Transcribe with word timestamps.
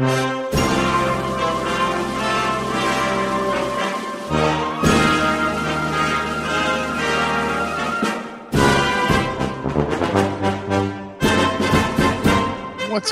What's 0.00 0.08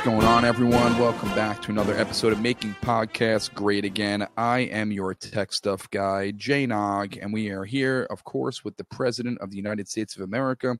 going 0.00 0.24
on, 0.24 0.46
everyone? 0.46 0.98
Welcome 0.98 1.28
back 1.34 1.60
to 1.62 1.70
another 1.70 1.94
episode 1.94 2.32
of 2.32 2.40
Making 2.40 2.74
Podcasts 2.80 3.52
Great 3.52 3.84
Again. 3.84 4.26
I 4.38 4.60
am 4.60 4.90
your 4.90 5.12
tech 5.12 5.52
stuff 5.52 5.90
guy, 5.90 6.30
Jay 6.30 6.64
Nog, 6.64 7.18
and 7.18 7.34
we 7.34 7.50
are 7.50 7.66
here, 7.66 8.06
of 8.08 8.24
course, 8.24 8.64
with 8.64 8.78
the 8.78 8.84
President 8.84 9.38
of 9.42 9.50
the 9.50 9.58
United 9.58 9.88
States 9.88 10.16
of 10.16 10.22
America, 10.22 10.78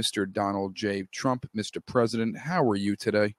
Mr. 0.00 0.32
Donald 0.32 0.76
J. 0.76 1.08
Trump. 1.10 1.50
Mr. 1.56 1.84
President, 1.84 2.38
how 2.38 2.62
are 2.62 2.76
you 2.76 2.94
today? 2.94 3.34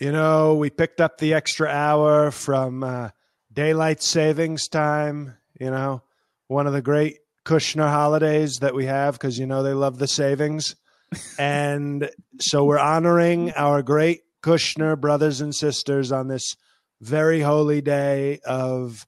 You 0.00 0.12
know, 0.12 0.54
we 0.54 0.70
picked 0.70 0.98
up 1.02 1.18
the 1.18 1.34
extra 1.34 1.68
hour 1.68 2.30
from 2.30 2.82
uh, 2.82 3.10
daylight 3.52 4.02
savings 4.02 4.66
time. 4.66 5.36
You 5.60 5.70
know, 5.70 6.02
one 6.46 6.66
of 6.66 6.72
the 6.72 6.80
great 6.80 7.18
Kushner 7.44 7.90
holidays 7.90 8.60
that 8.60 8.74
we 8.74 8.86
have 8.86 9.12
because 9.12 9.38
you 9.38 9.44
know 9.44 9.62
they 9.62 9.74
love 9.74 9.98
the 9.98 10.08
savings, 10.08 10.74
and 11.38 12.08
so 12.40 12.64
we're 12.64 12.78
honoring 12.78 13.52
our 13.52 13.82
great 13.82 14.22
Kushner 14.42 14.98
brothers 14.98 15.42
and 15.42 15.54
sisters 15.54 16.12
on 16.12 16.28
this 16.28 16.56
very 17.02 17.42
holy 17.42 17.82
day 17.82 18.40
of 18.46 19.06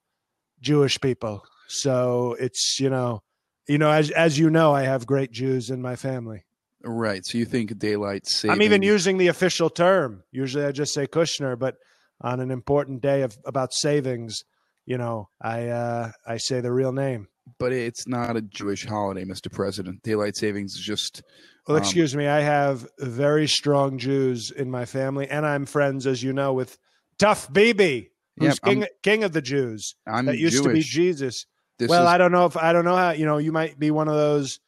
Jewish 0.61 1.01
people. 1.01 1.43
So 1.69 2.37
it's 2.39 2.79
you 2.79 2.91
know, 2.91 3.23
you 3.67 3.79
know, 3.79 3.91
as 3.91 4.11
as 4.11 4.39
you 4.39 4.51
know, 4.51 4.75
I 4.75 4.83
have 4.83 5.07
great 5.07 5.33
Jews 5.33 5.70
in 5.70 5.81
my 5.81 5.97
family. 5.97 6.45
Right. 6.84 7.25
So 7.25 7.38
you 7.38 7.44
think 7.44 7.78
daylight 7.78 8.27
saving? 8.27 8.55
I'm 8.55 8.62
even 8.62 8.83
using 8.83 9.19
the 9.19 9.28
official 9.28 9.70
term. 9.70 10.25
Usually 10.30 10.64
I 10.64 10.72
just 10.72 10.94
say 10.94 11.06
Kushner, 11.06 11.58
but 11.58 11.77
on 12.20 12.41
an 12.41 12.50
important 12.50 13.02
day 13.02 13.22
of 13.22 13.36
about 13.44 13.72
savings, 13.72 14.44
you 14.86 14.98
know, 14.98 15.28
I 15.41 15.69
uh, 15.69 16.12
I 16.27 16.36
say 16.39 16.61
the 16.61 16.72
real 16.72 16.92
name. 16.92 17.28
But 17.58 17.72
it's 17.72 18.06
not 18.06 18.36
a 18.36 18.42
Jewish 18.42 18.86
holiday, 18.86 19.24
Mr. 19.24 19.50
President. 19.50 20.02
Daylight 20.02 20.36
savings 20.36 20.74
is 20.74 20.80
just. 20.80 21.22
Well, 21.66 21.77
um, 21.77 21.83
excuse 21.83 22.16
me. 22.16 22.27
I 22.27 22.41
have 22.41 22.86
very 22.98 23.46
strong 23.46 23.98
Jews 23.98 24.50
in 24.50 24.70
my 24.70 24.84
family, 24.84 25.28
and 25.28 25.46
I'm 25.46 25.67
friends, 25.67 26.06
as 26.06 26.22
you 26.22 26.33
know, 26.33 26.52
with 26.52 26.78
Tough 27.19 27.52
Bibi, 27.52 28.11
who's 28.39 28.58
Yeah, 28.64 28.69
king 28.69 28.86
king 29.02 29.24
of 29.24 29.33
the 29.33 29.42
Jews. 29.42 29.94
I'm 30.06 30.27
that 30.27 30.39
used 30.39 30.62
to 30.62 30.72
be 30.72 30.83
Jesus. 30.83 31.46
This 31.78 31.89
well, 31.89 32.02
is- 32.02 32.08
I 32.08 32.19
don't 32.19 32.33
know 32.33 32.46
if 32.46 32.56
I 32.56 32.72
don't 32.72 32.84
know 32.84 32.96
how 32.96 33.11
you 33.11 33.27
know. 33.27 33.39
You 33.39 33.52
might 33.52 33.78
be 33.78 33.90
one 33.90 34.08
of 34.08 34.14
those 34.14 34.61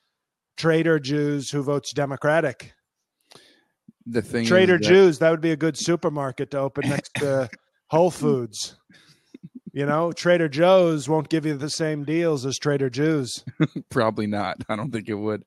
traitor 0.56 0.98
Jews 0.98 1.50
who 1.50 1.62
votes 1.62 1.92
Democratic. 1.92 2.72
the 4.06 4.22
thing. 4.22 4.46
Trader 4.46 4.78
that- 4.78 4.84
Jews, 4.86 5.18
that 5.20 5.30
would 5.30 5.40
be 5.40 5.50
a 5.52 5.56
good 5.56 5.76
supermarket 5.78 6.50
to 6.52 6.58
open 6.58 6.88
next 6.88 7.14
to 7.16 7.48
Whole 7.90 8.10
Foods. 8.10 8.76
You 9.72 9.86
know, 9.86 10.12
Trader 10.12 10.48
Joe's 10.48 11.08
won't 11.08 11.28
give 11.28 11.44
you 11.44 11.56
the 11.56 11.70
same 11.70 12.04
deals 12.04 12.46
as 12.46 12.58
Trader 12.58 12.88
Jews. 12.90 13.44
Probably 13.90 14.26
not. 14.28 14.58
I 14.68 14.76
don't 14.76 14.92
think 14.92 15.08
it 15.08 15.14
would. 15.14 15.42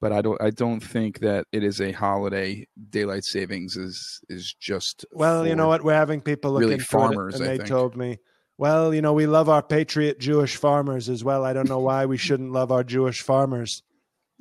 But 0.00 0.12
I 0.12 0.22
don't. 0.22 0.40
I 0.40 0.48
don't 0.50 0.80
think 0.80 1.18
that 1.18 1.46
it 1.52 1.62
is 1.64 1.80
a 1.80 1.92
holiday. 1.92 2.66
Daylight 2.88 3.24
savings 3.24 3.76
is 3.76 4.20
is 4.30 4.54
just. 4.58 5.04
Well, 5.12 5.46
you 5.46 5.54
know 5.54 5.68
what? 5.68 5.82
We're 5.84 5.92
having 5.94 6.22
people 6.22 6.52
look 6.52 6.60
really 6.60 6.78
farmers, 6.78 7.34
and 7.34 7.44
I 7.44 7.48
they 7.48 7.56
think. 7.58 7.68
told 7.68 7.96
me, 7.96 8.16
well, 8.56 8.94
you 8.94 9.02
know, 9.02 9.12
we 9.12 9.26
love 9.26 9.50
our 9.50 9.62
patriot 9.62 10.18
Jewish 10.18 10.56
farmers 10.56 11.10
as 11.10 11.22
well. 11.22 11.44
I 11.44 11.52
don't 11.52 11.68
know 11.68 11.80
why 11.80 12.06
we 12.06 12.16
shouldn't 12.16 12.50
love 12.52 12.72
our 12.72 12.82
Jewish 12.84 13.20
farmers. 13.20 13.82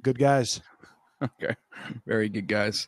Good 0.02 0.20
guys. 0.20 0.62
Okay. 1.22 1.56
Very 2.06 2.30
good, 2.30 2.48
guys. 2.48 2.88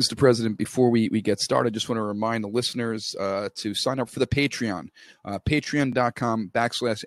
Mr. 0.00 0.16
President, 0.16 0.58
before 0.58 0.90
we, 0.90 1.08
we 1.08 1.22
get 1.22 1.40
started, 1.40 1.72
I 1.72 1.74
just 1.74 1.88
want 1.88 1.96
to 1.98 2.02
remind 2.02 2.44
the 2.44 2.48
listeners 2.48 3.14
uh, 3.18 3.48
to 3.56 3.74
sign 3.74 3.98
up 3.98 4.10
for 4.10 4.18
the 4.18 4.26
Patreon. 4.26 4.88
Uh, 5.24 5.38
Patreon.com 5.38 6.50
backslash 6.54 7.04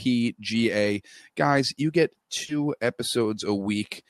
PGA. 0.00 1.02
Guys, 1.36 1.72
you 1.76 1.90
get 1.90 2.12
two 2.30 2.74
episodes 2.80 3.44
a 3.44 3.54
week. 3.54 4.02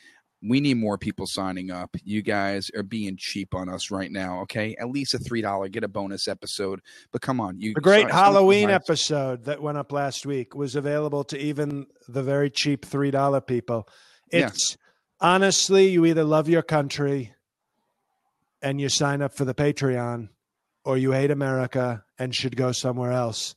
We 0.43 0.61
need 0.61 0.75
more 0.79 0.99
people 0.99 1.27
signing 1.29 1.71
up. 1.71 1.95
You 2.03 2.23
guys 2.23 2.69
are 2.75 2.83
being 2.83 3.17
cheap 3.19 3.55
on 3.55 3.69
us 3.69 3.91
right 3.91 4.11
now, 4.11 4.41
okay? 4.43 4.75
At 4.81 4.89
least 4.89 5.15
a 5.15 5.19
$3, 5.19 5.71
get 5.71 5.85
a 5.85 5.89
bonus 5.89 6.27
episode. 6.27 6.81
But 7.13 7.21
come 7.21 7.41
on. 7.41 7.61
you 7.61 7.75
The 7.75 7.81
great 7.81 8.03
sign- 8.03 8.11
sign 8.11 8.11
up 8.11 8.17
for 8.17 8.33
Halloween 8.33 8.71
episode 8.71 9.45
that 9.45 9.63
went 9.63 9.79
up 9.79 9.93
last 9.93 10.25
week 10.27 10.55
was 10.57 10.75
available 10.75 11.23
to 11.25 11.39
even 11.39 11.87
the 12.09 12.23
very 12.23 12.51
cheap 12.51 12.87
$3 12.87 13.47
people. 13.47 13.87
Yeah. 14.33 14.49
It's 14.49 14.77
honestly, 15.21 15.89
you 15.89 16.05
either 16.07 16.25
love 16.25 16.49
your 16.49 16.63
country 16.63 17.35
and 18.61 18.81
you 18.81 18.89
sign 18.89 19.23
up 19.23 19.35
for 19.35 19.45
the 19.45 19.55
Patreon, 19.55 20.29
or 20.85 20.97
you 20.97 21.13
hate 21.13 21.31
America 21.31 22.05
and 22.19 22.35
should 22.35 22.57
go 22.57 22.73
somewhere 22.73 23.13
else. 23.13 23.55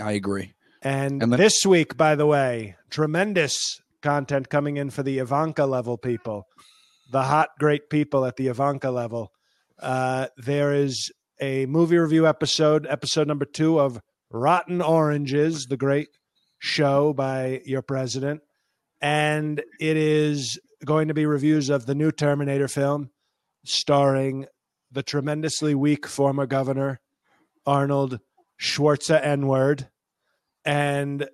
I 0.00 0.12
agree. 0.12 0.54
And, 0.82 1.22
And 1.22 1.32
this 1.32 1.66
week, 1.66 1.96
by 1.96 2.14
the 2.14 2.26
way, 2.26 2.76
tremendous 2.90 3.80
content 4.02 4.48
coming 4.48 4.76
in 4.76 4.90
for 4.90 5.02
the 5.02 5.18
Ivanka 5.18 5.64
level 5.64 5.98
people, 5.98 6.46
the 7.10 7.22
hot, 7.24 7.48
great 7.58 7.90
people 7.90 8.24
at 8.24 8.36
the 8.36 8.46
Ivanka 8.48 8.90
level. 8.90 9.32
Uh, 9.80 10.28
there 10.36 10.72
is 10.72 11.10
a 11.40 11.66
movie 11.66 11.98
review 11.98 12.26
episode, 12.26 12.86
episode 12.88 13.26
number 13.26 13.44
two 13.44 13.80
of 13.80 14.00
Rotten 14.30 14.80
Oranges, 14.80 15.66
the 15.66 15.76
great 15.76 16.08
show 16.58 17.12
by 17.12 17.60
your 17.64 17.82
president. 17.82 18.42
And 19.00 19.62
it 19.80 19.96
is 19.96 20.58
going 20.84 21.08
to 21.08 21.14
be 21.14 21.26
reviews 21.26 21.70
of 21.70 21.86
the 21.86 21.94
new 21.94 22.10
Terminator 22.10 22.68
film 22.68 23.10
starring 23.64 24.46
the 24.90 25.02
tremendously 25.02 25.74
weak 25.74 26.06
former 26.06 26.46
governor, 26.46 27.00
Arnold 27.66 28.20
Schwarzer 28.60 29.20
N 29.22 29.46
word. 29.46 29.88
And 30.64 31.28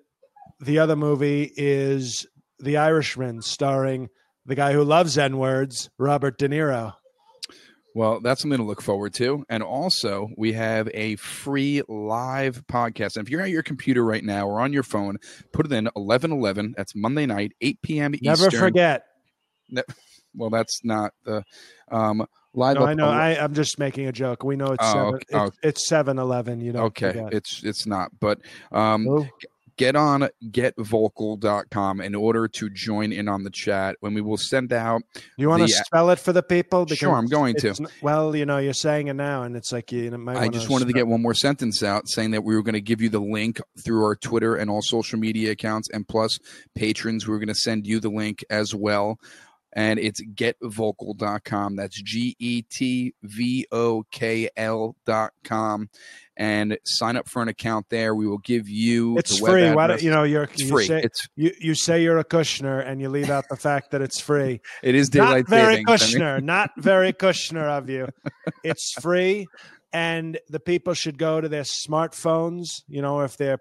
the 0.59 0.79
other 0.79 0.95
movie 0.95 1.51
is 1.55 2.25
The 2.59 2.77
Irishman, 2.77 3.41
starring 3.41 4.09
the 4.45 4.55
guy 4.55 4.73
who 4.73 4.83
loves 4.83 5.17
N 5.17 5.37
words, 5.37 5.89
Robert 5.97 6.37
De 6.37 6.49
Niro. 6.49 6.93
Well, 7.95 8.19
that's 8.21 8.41
something 8.41 8.57
to 8.57 8.63
look 8.63 8.81
forward 8.81 9.13
to. 9.15 9.45
And 9.49 9.61
also, 9.61 10.29
we 10.35 10.53
have 10.53 10.89
a 10.93 11.15
free 11.17 11.81
live 11.87 12.63
podcast. 12.67 13.17
And 13.17 13.25
if 13.27 13.29
you're 13.31 13.41
at 13.41 13.49
your 13.51 13.61
computer 13.63 14.03
right 14.03 14.23
now 14.23 14.47
or 14.47 14.59
on 14.59 14.73
your 14.73 14.83
phone, 14.83 15.17
put 15.51 15.65
it 15.67 15.71
in 15.71 15.85
1111. 15.93 16.73
That's 16.75 16.95
Monday 16.95 17.25
night, 17.27 17.53
8 17.61 17.81
p.m. 17.83 18.13
Never 18.21 18.47
Eastern. 18.47 18.59
forget. 18.59 19.05
Ne- 19.69 19.83
well, 20.35 20.49
that's 20.49 20.83
not 20.83 21.13
the 21.23 21.43
um, 21.91 22.25
live. 22.55 22.77
No, 22.77 22.85
I 22.85 22.93
know. 22.95 23.07
I, 23.09 23.41
I'm 23.43 23.53
just 23.53 23.77
making 23.77 24.07
a 24.07 24.11
joke. 24.11 24.43
We 24.43 24.55
know 24.55 24.67
it's 24.71 24.83
Oh, 24.83 24.93
seven. 24.93 25.13
okay. 25.15 25.25
Oh. 25.33 25.43
It's, 25.45 25.57
it's 25.63 25.87
seven 25.87 26.17
eleven. 26.17 26.59
You 26.61 26.73
know. 26.73 26.83
okay, 26.85 27.13
it's 27.31 27.63
it's 27.63 27.85
not. 27.85 28.09
But 28.19 28.39
um, 28.71 29.29
get 29.77 29.95
on 29.95 30.29
getvokl.com 30.49 32.01
in 32.01 32.15
order 32.15 32.47
to 32.47 32.69
join 32.69 33.11
in 33.11 33.27
on 33.27 33.43
the 33.43 33.49
chat 33.49 33.95
when 33.99 34.13
we 34.13 34.21
will 34.21 34.37
send 34.37 34.73
out. 34.73 35.01
you 35.37 35.49
want 35.49 35.63
to 35.63 35.67
spell 35.67 36.09
it 36.09 36.19
for 36.19 36.33
the 36.33 36.43
people? 36.43 36.85
Sure, 36.87 37.15
I'm 37.15 37.27
going 37.27 37.55
to. 37.55 37.75
Well, 38.01 38.35
you 38.35 38.45
know, 38.45 38.57
you're 38.57 38.73
saying 38.73 39.07
it 39.07 39.13
now, 39.13 39.43
and 39.43 39.55
it's 39.55 39.71
like 39.71 39.91
you 39.91 40.11
might. 40.11 40.37
I 40.37 40.47
just 40.47 40.69
wanted 40.69 40.87
to 40.87 40.93
get 40.93 41.07
one 41.07 41.21
more 41.21 41.33
sentence 41.33 41.83
out 41.83 42.07
saying 42.07 42.31
that 42.31 42.43
we 42.43 42.55
were 42.55 42.63
going 42.63 42.73
to 42.73 42.81
give 42.81 43.01
you 43.01 43.09
the 43.09 43.19
link 43.19 43.59
through 43.83 44.03
our 44.03 44.15
Twitter 44.15 44.55
and 44.55 44.69
all 44.69 44.81
social 44.81 45.19
media 45.19 45.51
accounts, 45.51 45.89
and 45.91 46.07
plus 46.07 46.39
patrons, 46.75 47.27
we 47.27 47.35
are 47.35 47.39
going 47.39 47.47
to 47.47 47.55
send 47.55 47.87
you 47.87 47.99
the 47.99 48.09
link 48.09 48.43
as 48.49 48.75
well. 48.75 49.17
And 49.75 49.99
it's 49.99 50.21
getvokl.com. 50.23 51.75
That's 51.75 52.01
G 52.01 52.35
E 52.39 52.61
T 52.61 53.13
V 53.23 53.65
O 53.71 54.03
K 54.11 54.49
L.com. 54.55 55.89
And 56.35 56.77
sign 56.83 57.15
up 57.15 57.27
for 57.29 57.41
an 57.41 57.47
account 57.47 57.87
there. 57.89 58.15
We 58.15 58.27
will 58.27 58.39
give 58.39 58.67
you 58.69 59.17
It's 59.17 59.39
free. 59.39 59.71
Why 59.71 59.87
don't 59.87 60.01
you 60.01 60.09
know 60.11 60.23
you're 60.23 60.43
It's 60.43 60.61
you 60.61 60.69
free. 60.69 60.85
Say, 60.85 61.01
it's 61.03 61.27
you 61.35 61.51
you 61.59 61.75
say 61.75 62.01
you're 62.01 62.17
a 62.17 62.25
Kushner, 62.25 62.85
and 62.87 63.01
you 63.01 63.09
leave 63.09 63.29
out 63.29 63.45
the 63.49 63.55
fact 63.55 63.91
that 63.91 64.01
it's 64.01 64.19
free. 64.19 64.61
it 64.83 64.95
is 64.95 65.09
daylight 65.09 65.45
not 65.45 65.49
very 65.49 65.75
savings. 65.75 65.87
I 65.87 65.91
mean- 65.91 65.99
Kushner. 66.21 66.43
not 66.43 66.71
very 66.77 67.13
Kushner 67.23 67.65
of 67.65 67.89
you. 67.89 68.07
It's 68.63 68.93
free, 68.99 69.45
and 69.91 70.39
the 70.49 70.59
people 70.59 70.93
should 70.95 71.17
go 71.19 71.39
to 71.39 71.47
their 71.49 71.63
smartphones. 71.63 72.81
You 72.87 73.01
know, 73.03 73.21
if 73.21 73.37
they're 73.37 73.59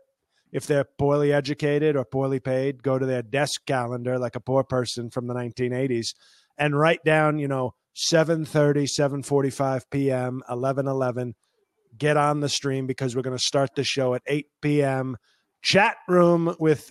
if 0.52 0.66
they're 0.66 0.86
poorly 0.98 1.32
educated 1.32 1.96
or 1.96 2.04
poorly 2.04 2.38
paid, 2.38 2.82
go 2.82 2.98
to 2.98 3.06
their 3.06 3.22
desk 3.22 3.64
calendar 3.66 4.18
like 4.18 4.36
a 4.36 4.40
poor 4.40 4.62
person 4.62 5.10
from 5.10 5.26
the 5.26 5.34
1980s 5.34 6.08
and 6.58 6.78
write 6.78 7.02
down, 7.04 7.38
you 7.38 7.48
know, 7.48 7.74
7:30, 8.10 8.86
7:45 8.86 9.82
p.m., 9.90 10.42
11:11. 10.48 11.32
Get 11.96 12.16
on 12.16 12.40
the 12.40 12.48
stream 12.48 12.86
because 12.86 13.14
we're 13.14 13.22
going 13.22 13.36
to 13.36 13.42
start 13.42 13.74
the 13.74 13.84
show 13.84 14.14
at 14.14 14.22
8 14.26 14.46
p.m. 14.62 15.16
Chat 15.62 15.96
room 16.08 16.54
with 16.58 16.90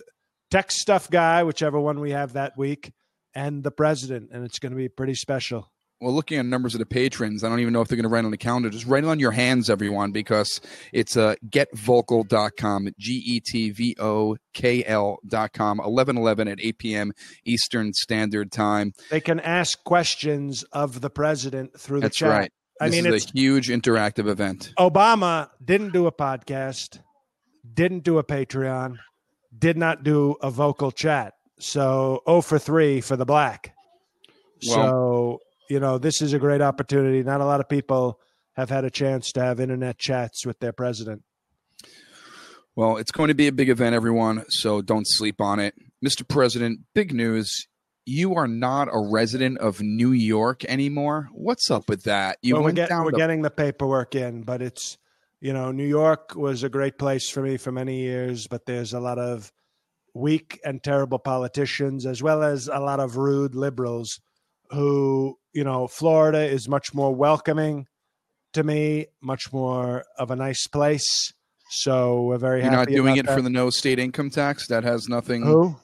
tech 0.50 0.70
stuff 0.70 1.10
guy, 1.10 1.42
whichever 1.42 1.80
one 1.80 1.98
we 1.98 2.12
have 2.12 2.34
that 2.34 2.56
week, 2.56 2.92
and 3.34 3.64
the 3.64 3.72
president, 3.72 4.30
and 4.32 4.44
it's 4.44 4.60
going 4.60 4.70
to 4.70 4.76
be 4.76 4.88
pretty 4.88 5.14
special 5.14 5.71
well, 6.02 6.12
looking 6.12 6.38
at 6.38 6.44
numbers 6.46 6.74
of 6.74 6.80
the 6.80 6.86
patrons, 6.86 7.44
I 7.44 7.48
don't 7.48 7.60
even 7.60 7.72
know 7.72 7.80
if 7.80 7.88
they're 7.88 7.96
going 7.96 8.02
to 8.02 8.08
write 8.08 8.24
on 8.24 8.30
the 8.32 8.36
calendar. 8.36 8.68
Just 8.70 8.86
write 8.86 9.04
it 9.04 9.08
on 9.08 9.20
your 9.20 9.30
hands, 9.30 9.70
everyone, 9.70 10.10
because 10.10 10.60
it's 10.92 11.16
uh, 11.16 11.36
getvokl.com, 11.48 12.88
G 12.98 13.12
E 13.24 13.40
T 13.40 13.70
V 13.70 13.96
O 14.00 14.36
K 14.52 14.84
L.com, 14.84 15.78
1111 15.78 16.48
at 16.48 16.58
8 16.60 16.78
p.m. 16.78 17.12
Eastern 17.44 17.92
Standard 17.92 18.50
Time. 18.50 18.92
They 19.10 19.20
can 19.20 19.40
ask 19.40 19.82
questions 19.84 20.64
of 20.72 21.00
the 21.00 21.10
president 21.10 21.78
through 21.78 22.00
the 22.00 22.06
That's 22.06 22.16
chat. 22.16 22.30
right. 22.30 22.52
I 22.80 22.88
this 22.88 23.02
mean, 23.02 23.12
it's 23.14 23.26
a 23.26 23.30
huge 23.32 23.68
interactive 23.68 24.26
event. 24.28 24.72
Obama 24.78 25.50
didn't 25.64 25.92
do 25.92 26.06
a 26.06 26.12
podcast, 26.12 26.98
didn't 27.74 28.02
do 28.02 28.18
a 28.18 28.24
Patreon, 28.24 28.96
did 29.56 29.76
not 29.76 30.02
do 30.02 30.36
a 30.42 30.50
vocal 30.50 30.90
chat. 30.90 31.34
So 31.60 32.22
0 32.26 32.40
for 32.40 32.58
3 32.58 33.00
for 33.00 33.16
the 33.16 33.24
black. 33.24 33.72
Well- 34.66 34.74
so, 34.74 35.38
you 35.72 35.80
know, 35.80 35.96
this 35.96 36.20
is 36.20 36.34
a 36.34 36.38
great 36.38 36.60
opportunity. 36.60 37.22
Not 37.22 37.40
a 37.40 37.46
lot 37.46 37.60
of 37.60 37.66
people 37.66 38.20
have 38.56 38.68
had 38.68 38.84
a 38.84 38.90
chance 38.90 39.32
to 39.32 39.40
have 39.40 39.58
internet 39.58 39.96
chats 39.96 40.44
with 40.44 40.58
their 40.58 40.74
president. 40.74 41.22
Well, 42.76 42.98
it's 42.98 43.10
going 43.10 43.28
to 43.28 43.34
be 43.34 43.48
a 43.48 43.52
big 43.52 43.70
event, 43.70 43.94
everyone, 43.94 44.44
so 44.50 44.82
don't 44.82 45.06
sleep 45.08 45.40
on 45.40 45.60
it. 45.60 45.74
Mr. 46.04 46.28
President, 46.28 46.80
big 46.94 47.14
news. 47.14 47.68
You 48.04 48.34
are 48.34 48.46
not 48.46 48.88
a 48.88 48.98
resident 48.98 49.58
of 49.60 49.80
New 49.80 50.12
York 50.12 50.62
anymore. 50.66 51.30
What's 51.32 51.70
up 51.70 51.88
with 51.88 52.02
that? 52.02 52.36
You 52.42 52.54
well, 52.54 52.64
we're, 52.64 52.66
went 52.66 52.76
get, 52.76 52.90
down 52.90 53.04
we're 53.06 53.12
to- 53.12 53.16
getting 53.16 53.40
the 53.40 53.50
paperwork 53.50 54.14
in, 54.14 54.42
but 54.42 54.60
it's 54.60 54.98
you 55.40 55.54
know 55.54 55.72
New 55.72 55.86
York 55.86 56.34
was 56.36 56.64
a 56.64 56.68
great 56.68 56.98
place 56.98 57.30
for 57.30 57.40
me 57.40 57.56
for 57.56 57.72
many 57.72 58.00
years, 58.00 58.46
but 58.46 58.66
there's 58.66 58.92
a 58.92 59.00
lot 59.00 59.18
of 59.18 59.50
weak 60.12 60.60
and 60.66 60.82
terrible 60.82 61.18
politicians 61.18 62.04
as 62.04 62.22
well 62.22 62.42
as 62.42 62.68
a 62.68 62.80
lot 62.80 63.00
of 63.00 63.16
rude 63.16 63.54
liberals 63.54 64.20
who 64.70 65.38
you 65.52 65.64
know 65.64 65.86
Florida 65.88 66.44
is 66.44 66.68
much 66.68 66.94
more 66.94 67.14
welcoming 67.14 67.86
to 68.52 68.62
me, 68.62 69.06
much 69.20 69.52
more 69.52 70.04
of 70.18 70.30
a 70.30 70.36
nice 70.36 70.66
place. 70.66 71.32
So 71.70 72.22
we're 72.22 72.38
very 72.38 72.60
happy. 72.60 72.74
You're 72.74 72.80
not 72.80 72.88
doing 72.88 73.16
it 73.16 73.26
that. 73.26 73.34
for 73.34 73.42
the 73.42 73.50
no 73.50 73.70
state 73.70 73.98
income 73.98 74.30
tax. 74.30 74.66
That 74.68 74.84
has 74.84 75.08
nothing. 75.08 75.42
who? 75.42 75.76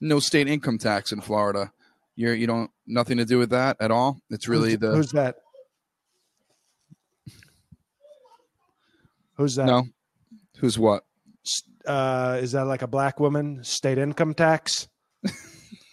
No 0.00 0.18
state 0.20 0.48
income 0.48 0.78
tax 0.78 1.12
in 1.12 1.20
Florida. 1.20 1.72
You're 2.16 2.34
you 2.34 2.46
don't 2.46 2.70
nothing 2.86 3.18
to 3.18 3.24
do 3.24 3.38
with 3.38 3.50
that 3.50 3.76
at 3.80 3.90
all. 3.90 4.18
It's 4.30 4.48
really 4.48 4.70
who's, 4.70 4.80
the 4.80 4.94
who's 4.94 5.12
that? 5.12 5.36
Who's 9.34 9.54
that? 9.56 9.66
no. 9.66 9.84
Who's 10.58 10.78
what? 10.78 11.04
uh, 11.86 12.38
is 12.40 12.52
that 12.52 12.64
like 12.64 12.82
a 12.82 12.86
black 12.86 13.20
woman 13.20 13.62
state 13.62 13.98
income 13.98 14.34
tax? 14.34 14.88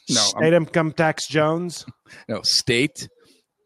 No, 0.09 0.19
state 0.19 0.51
income 0.51 0.91
tax 0.91 1.29
Jones. 1.29 1.85
No 2.27 2.41
state 2.43 3.07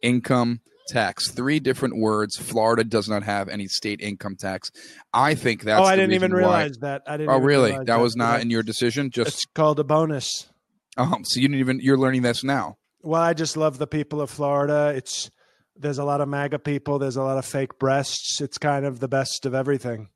income 0.02 0.60
tax. 0.90 1.30
Three 1.32 1.60
different 1.60 1.98
words. 1.98 2.38
Florida 2.38 2.84
does 2.84 3.10
not 3.10 3.24
have 3.24 3.50
any 3.50 3.68
state 3.68 4.00
income 4.02 4.36
tax. 4.40 4.72
I 5.14 5.36
think 5.36 5.64
that's. 5.64 5.82
oh, 5.82 5.84
I 5.84 5.96
didn't 5.96 6.14
even 6.14 6.32
why- 6.32 6.38
realize 6.38 6.78
that. 6.82 7.02
I 7.08 7.18
didn't. 7.18 7.30
Oh, 7.30 7.38
really? 7.40 7.72
realize 7.72 7.88
That 7.88 8.00
was 8.00 8.16
not 8.16 8.38
Yeah. 8.38 8.42
in 8.44 8.50
your 8.50 8.64
decision. 8.64 9.12
Just 9.12 9.28
It's 9.30 9.46
called 9.54 9.80
a 9.80 9.84
bonus. 9.84 10.50
um. 10.98 11.24
So 11.26 11.40
you 11.40 11.48
didn't 11.48 11.60
even. 11.60 11.80
You're 11.82 11.98
learning 11.98 12.22
this 12.22 12.44
now. 12.44 12.78
Well, 13.02 13.22
I 13.22 13.34
just 13.34 13.56
love 13.58 13.78
the 13.78 13.88
people 13.88 14.22
of 14.22 14.30
Florida. 14.30 14.94
It's 14.96 15.30
there's 15.76 16.00
a 16.00 16.04
lot 16.04 16.22
of 16.22 16.28
MAGA 16.28 16.60
people. 16.60 16.98
There's 17.00 17.18
a 17.18 17.24
lot 17.24 17.38
of 17.38 17.46
fake 17.46 17.78
breasts. 17.80 18.42
It's 18.42 18.58
kind 18.58 18.86
of 18.86 19.00
the 19.00 19.08
best 19.08 19.46
of 19.46 19.54
everything. 19.54 20.08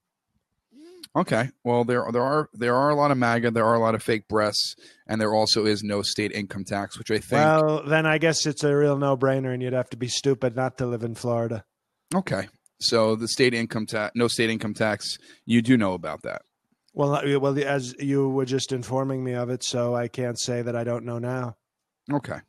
Okay. 1.16 1.50
Well, 1.66 1.84
there 1.84 2.06
there 2.12 2.24
are 2.24 2.50
there 2.54 2.75
are 2.75 2.90
a 2.90 2.96
lot 2.96 3.12
of 3.12 3.18
MAGA. 3.18 3.52
There 3.52 3.66
are 3.66 3.75
a 3.75 3.80
lot 3.80 3.96
of 3.96 4.04
fake 4.04 4.28
breasts, 4.30 4.75
and 5.08 5.19
there 5.19 5.34
also 5.34 5.66
is 5.66 5.84
no 5.84 6.02
state 6.02 6.31
income 6.31 6.63
tax, 6.63 6.98
which 6.98 7.12
I 7.12 7.18
think. 7.18 7.31
Well, 7.31 7.84
then 7.86 8.06
I 8.06 8.18
guess 8.18 8.46
it's 8.46 8.63
a 8.63 8.75
real 8.75 8.98
no-brainer, 8.98 9.54
and 9.54 9.62
you'd 9.62 9.74
have 9.74 9.90
to 9.90 9.98
be 9.98 10.08
stupid 10.08 10.56
not 10.56 10.78
to 10.78 10.86
live 10.86 11.04
in 11.04 11.16
Florida. 11.16 11.66
okay. 12.16 12.48
So 12.84 13.16
the 13.16 13.28
state 13.28 13.54
income 13.54 13.86
tax, 13.86 14.13
no 14.16 14.28
state 14.28 14.50
income 14.50 14.74
tax. 14.74 15.19
You 15.46 15.62
do 15.62 15.78
know 15.78 15.94
about 15.94 16.24
that. 16.24 16.42
Well, 16.96 17.13
uh, 17.13 17.40
well, 17.40 17.56
as 17.63 17.94
you 18.00 18.28
were 18.28 18.46
just 18.46 18.72
informing 18.72 19.24
me 19.24 19.34
of 19.34 19.52
it, 19.52 19.63
so 19.63 19.94
I 19.96 20.08
can't 20.08 20.40
say 20.40 20.63
that 20.63 20.75
I 20.75 20.84
don't 20.84 21.06
know 21.06 21.19
now. 21.19 21.58
Okay. 22.12 22.40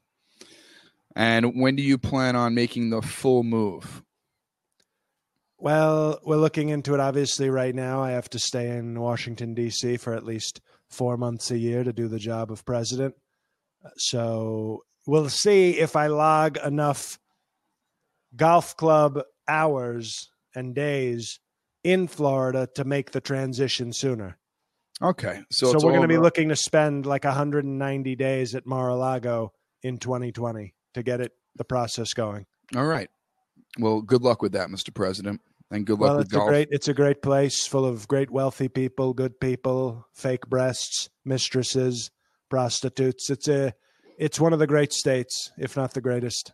And 1.15 1.61
when 1.61 1.77
do 1.77 1.83
you 1.83 1.99
plan 1.99 2.35
on 2.35 2.55
making 2.55 2.89
the 2.89 3.03
full 3.03 3.43
move? 3.43 4.03
Well, 5.63 6.19
we're 6.25 6.39
looking 6.39 6.71
into 6.71 6.93
it 6.93 6.99
obviously 6.99 7.49
right 7.49 7.73
now. 7.73 8.03
I 8.03 8.11
have 8.11 8.29
to 8.31 8.39
stay 8.41 8.77
in 8.77 8.99
Washington, 8.99 9.55
D.C. 9.55 9.97
for 9.99 10.13
at 10.13 10.25
least 10.25 10.61
four 10.91 11.17
months 11.17 11.53
a 11.53 11.57
year 11.57 11.85
to 11.85 11.93
do 11.93 12.09
the 12.09 12.19
job 12.19 12.51
of 12.51 12.65
president. 12.65 13.15
So 13.97 14.83
we'll 15.07 15.29
see 15.29 15.79
if 15.79 15.95
I 15.95 16.09
log 16.09 16.57
enough 16.57 17.17
golf 18.35 18.77
club 18.77 19.21
hours 19.47 20.31
and 20.53 20.75
days 20.75 21.39
in 21.85 22.09
Florida 22.09 22.69
to 22.75 22.83
make 22.85 23.13
the 23.13 23.21
transition 23.21 23.93
sooner. 23.93 24.39
Okay. 25.01 25.43
So, 25.53 25.67
So, 25.67 25.75
we're 25.75 25.93
going 25.93 26.03
to 26.03 26.09
be 26.09 26.19
looking 26.19 26.49
to 26.49 26.57
spend 26.57 27.07
like 27.07 27.23
190 27.23 28.17
days 28.17 28.57
at 28.57 28.67
Mar-a-Lago 28.67 29.53
in 29.85 29.99
2020 29.99 30.75
to 30.95 31.03
get 31.05 31.21
it 31.21 31.31
the 31.55 31.65
process 31.65 32.15
going. 32.15 32.47
All 32.75 32.87
right. 32.87 33.11
Well, 33.79 34.03
good 34.03 34.23
luck 34.23 34.43
with 34.43 34.53
that, 34.53 34.69
Mr. 34.69 34.93
President, 34.93 35.41
and 35.73 35.87
good 35.87 35.99
luck 35.99 36.11
well, 36.11 36.17
with 36.19 36.27
it's 36.27 36.37
a 36.37 36.39
great 36.39 36.69
it's 36.71 36.89
a 36.89 36.95
great 36.95 37.23
place 37.23 37.67
full 37.67 37.85
of 37.85 38.07
great 38.07 38.31
wealthy 38.31 38.69
people, 38.69 39.15
good 39.15 39.41
people, 39.41 40.07
fake 40.13 40.47
breasts, 40.47 41.09
mistresses, 41.25 42.11
prostitutes. 42.51 43.31
It's 43.31 43.49
a 43.49 43.73
it's 44.19 44.39
one 44.39 44.53
of 44.53 44.59
the 44.59 44.67
great 44.67 44.93
states, 44.93 45.51
if 45.59 45.77
not 45.77 45.95
the 45.95 46.01
greatest. 46.01 46.53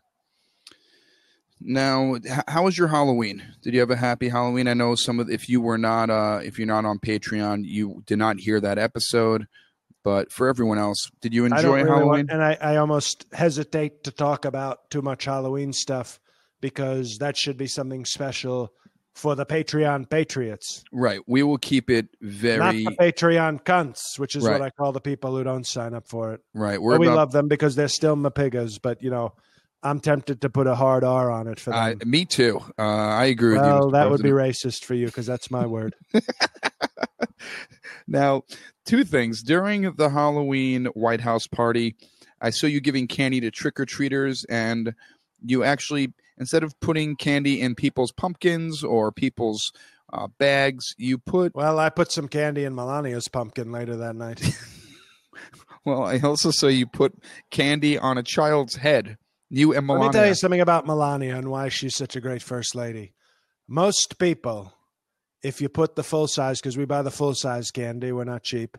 Now, 1.60 2.16
how 2.46 2.62
was 2.64 2.78
your 2.78 2.86
Halloween? 2.86 3.42
Did 3.62 3.74
you 3.74 3.80
have 3.80 3.90
a 3.90 3.96
happy 3.96 4.28
Halloween? 4.28 4.68
I 4.68 4.74
know 4.74 4.94
some 4.94 5.18
of 5.18 5.28
if 5.28 5.48
you 5.48 5.60
were 5.60 5.78
not 5.78 6.08
uh 6.08 6.40
if 6.42 6.58
you're 6.58 6.68
not 6.68 6.84
on 6.84 7.00
Patreon, 7.00 7.64
you 7.64 8.02
did 8.06 8.18
not 8.18 8.38
hear 8.38 8.60
that 8.60 8.78
episode. 8.78 9.46
But 10.04 10.30
for 10.30 10.48
everyone 10.48 10.78
else, 10.78 11.10
did 11.20 11.34
you 11.34 11.44
enjoy 11.44 11.82
really 11.82 11.88
Halloween? 11.88 12.06
want, 12.06 12.30
and 12.30 12.42
I, 12.42 12.56
I 12.60 12.76
almost 12.76 13.26
hesitate 13.32 14.04
to 14.04 14.12
talk 14.12 14.44
about 14.44 14.88
too 14.90 15.02
much 15.02 15.24
Halloween 15.24 15.72
stuff 15.72 16.20
because 16.60 17.18
that 17.18 17.36
should 17.36 17.56
be 17.56 17.66
something 17.66 18.04
special 18.04 18.72
for 19.18 19.34
the 19.34 19.44
Patreon 19.44 20.08
patriots, 20.08 20.84
right. 20.92 21.20
We 21.26 21.42
will 21.42 21.58
keep 21.58 21.90
it 21.90 22.08
very 22.20 22.58
not 22.58 22.72
the 22.74 22.96
Patreon 22.98 23.62
cunts, 23.64 24.18
which 24.18 24.36
is 24.36 24.44
Right. 24.44 24.52
what 24.52 24.62
I 24.62 24.70
call 24.70 24.92
the 24.92 25.00
people 25.00 25.36
who 25.36 25.44
don't 25.44 25.66
sign 25.66 25.92
up 25.94 26.08
for 26.08 26.32
it. 26.32 26.40
right. 26.54 26.80
We're 26.80 26.94
But 26.94 27.00
we 27.00 27.08
love 27.08 27.32
them 27.32 27.48
because 27.48 27.74
they're 27.74 27.88
still 27.88 28.16
mapigas, 28.16 28.78
but 28.80 29.02
you 29.02 29.10
know, 29.10 29.34
I'm 29.82 30.00
tempted 30.00 30.40
to 30.40 30.50
put 30.50 30.66
a 30.66 30.74
hard 30.74 31.04
R 31.04 31.30
on 31.30 31.46
it 31.46 31.60
for 31.60 31.72
uh, 31.72 31.94
me 32.04 32.24
too. 32.24 32.60
Uh, 32.78 32.82
I 32.82 33.26
agree 33.26 33.54
with 33.54 33.64
you. 33.64 33.72
well, 33.72 33.90
that 33.90 34.10
would 34.10 34.22
be 34.22 34.30
racist 34.30 34.84
for 34.84 34.94
you 34.94 35.06
because 35.06 35.26
that's 35.26 35.50
my 35.50 35.66
word. 35.66 35.94
Now, 38.06 38.42
two 38.86 39.04
things. 39.04 39.42
During 39.42 39.92
the 39.92 40.08
Halloween 40.08 40.86
White 40.86 41.20
House 41.20 41.46
party, 41.46 41.94
I 42.40 42.50
saw 42.50 42.66
you 42.66 42.80
giving 42.80 43.06
candy 43.06 43.40
to 43.40 43.50
trick 43.50 43.78
or 43.78 43.84
treaters, 43.84 44.44
and 44.48 44.94
you 45.44 45.62
actually, 45.62 46.14
instead 46.38 46.62
of 46.62 46.78
putting 46.80 47.16
candy 47.16 47.60
in 47.60 47.74
people's 47.74 48.12
pumpkins 48.12 48.82
or 48.84 49.12
people's 49.12 49.72
uh, 50.12 50.28
bags, 50.38 50.94
you 50.96 51.18
put, 51.18 51.54
Well, 51.54 51.78
I 51.78 51.90
put 51.90 52.12
some 52.12 52.28
candy 52.28 52.64
in 52.64 52.74
Melania's 52.74 53.28
pumpkin 53.28 53.70
later 53.70 53.96
that 53.96 54.16
night. 54.16 54.40
well, 55.84 56.04
I 56.04 56.18
also 56.20 56.50
saw 56.50 56.66
you 56.68 56.86
put 56.86 57.14
candy 57.50 57.98
on 57.98 58.18
a 58.18 58.22
child's 58.22 58.76
head. 58.76 59.16
You 59.50 59.72
and 59.74 59.86
Let 59.86 59.94
Melania. 59.94 60.08
me 60.08 60.12
tell 60.12 60.26
you 60.28 60.34
something 60.34 60.60
about 60.60 60.86
Melania 60.86 61.36
and 61.36 61.50
why 61.50 61.68
she's 61.68 61.96
such 61.96 62.16
a 62.16 62.20
great 62.20 62.42
first 62.42 62.74
lady. 62.74 63.14
Most 63.66 64.18
people, 64.18 64.74
if 65.42 65.60
you 65.60 65.68
put 65.68 65.96
the 65.96 66.02
full 66.02 66.26
size, 66.26 66.60
because 66.60 66.76
we 66.76 66.84
buy 66.84 67.02
the 67.02 67.10
full 67.10 67.34
size 67.34 67.70
candy, 67.70 68.12
we're 68.12 68.24
not 68.24 68.42
cheap. 68.42 68.76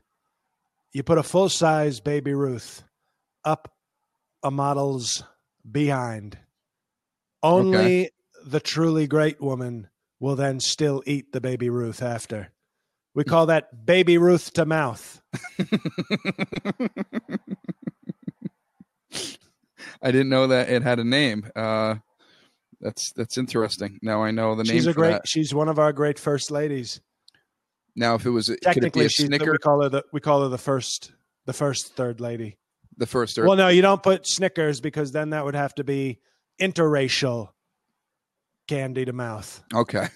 You 0.91 1.03
put 1.03 1.17
a 1.17 1.23
full 1.23 1.49
size 1.49 1.99
baby 1.99 2.33
Ruth 2.33 2.83
up 3.43 3.71
a 4.43 4.51
model's 4.51 5.23
behind. 5.69 6.37
Only 7.43 8.11
the 8.45 8.59
truly 8.59 9.07
great 9.07 9.39
woman 9.41 9.89
will 10.19 10.35
then 10.35 10.59
still 10.59 11.01
eat 11.05 11.31
the 11.31 11.41
baby 11.41 11.69
Ruth 11.69 12.01
after. 12.01 12.51
We 13.15 13.23
call 13.23 13.47
that 13.47 13.85
baby 13.85 14.17
Ruth 14.17 14.53
to 14.53 14.65
mouth. 14.65 15.21
I 20.01 20.11
didn't 20.11 20.29
know 20.29 20.47
that 20.47 20.69
it 20.69 20.83
had 20.83 20.99
a 20.99 21.03
name. 21.03 21.49
Uh, 21.55 21.95
That's 22.81 23.11
that's 23.13 23.37
interesting. 23.37 23.99
Now 24.01 24.23
I 24.23 24.31
know 24.31 24.55
the 24.55 24.63
name. 24.63 24.73
she's 24.73 24.87
a 24.87 24.93
great. 24.93 25.11
that. 25.11 25.27
She's 25.27 25.53
one 25.53 25.67
of 25.67 25.79
our 25.79 25.91
great 25.91 26.17
first 26.17 26.51
ladies. 26.51 27.01
Now, 27.95 28.15
if 28.15 28.25
it 28.25 28.29
was, 28.29 28.47
could 28.47 28.57
it 28.57 28.61
be 28.61 28.65
Technically, 28.73 29.05
a 29.05 29.09
she's 29.09 29.27
the, 29.29 29.37
we 29.37 29.57
call 29.57 29.81
her 29.83 29.89
the 29.89 30.03
we 30.13 30.21
call 30.21 30.43
her 30.43 30.47
the 30.47 30.57
first 30.57 31.11
the 31.45 31.53
first 31.53 31.95
third 31.95 32.21
lady. 32.21 32.57
The 32.97 33.07
first 33.07 33.37
or 33.37 33.45
Well, 33.45 33.57
no, 33.57 33.67
you 33.69 33.81
don't 33.81 34.03
put 34.03 34.27
Snickers 34.27 34.79
because 34.79 35.11
then 35.11 35.31
that 35.31 35.43
would 35.43 35.55
have 35.55 35.75
to 35.75 35.83
be 35.83 36.19
interracial 36.59 37.49
candy 38.67 39.05
to 39.05 39.13
mouth. 39.13 39.63
okay, 39.73 40.07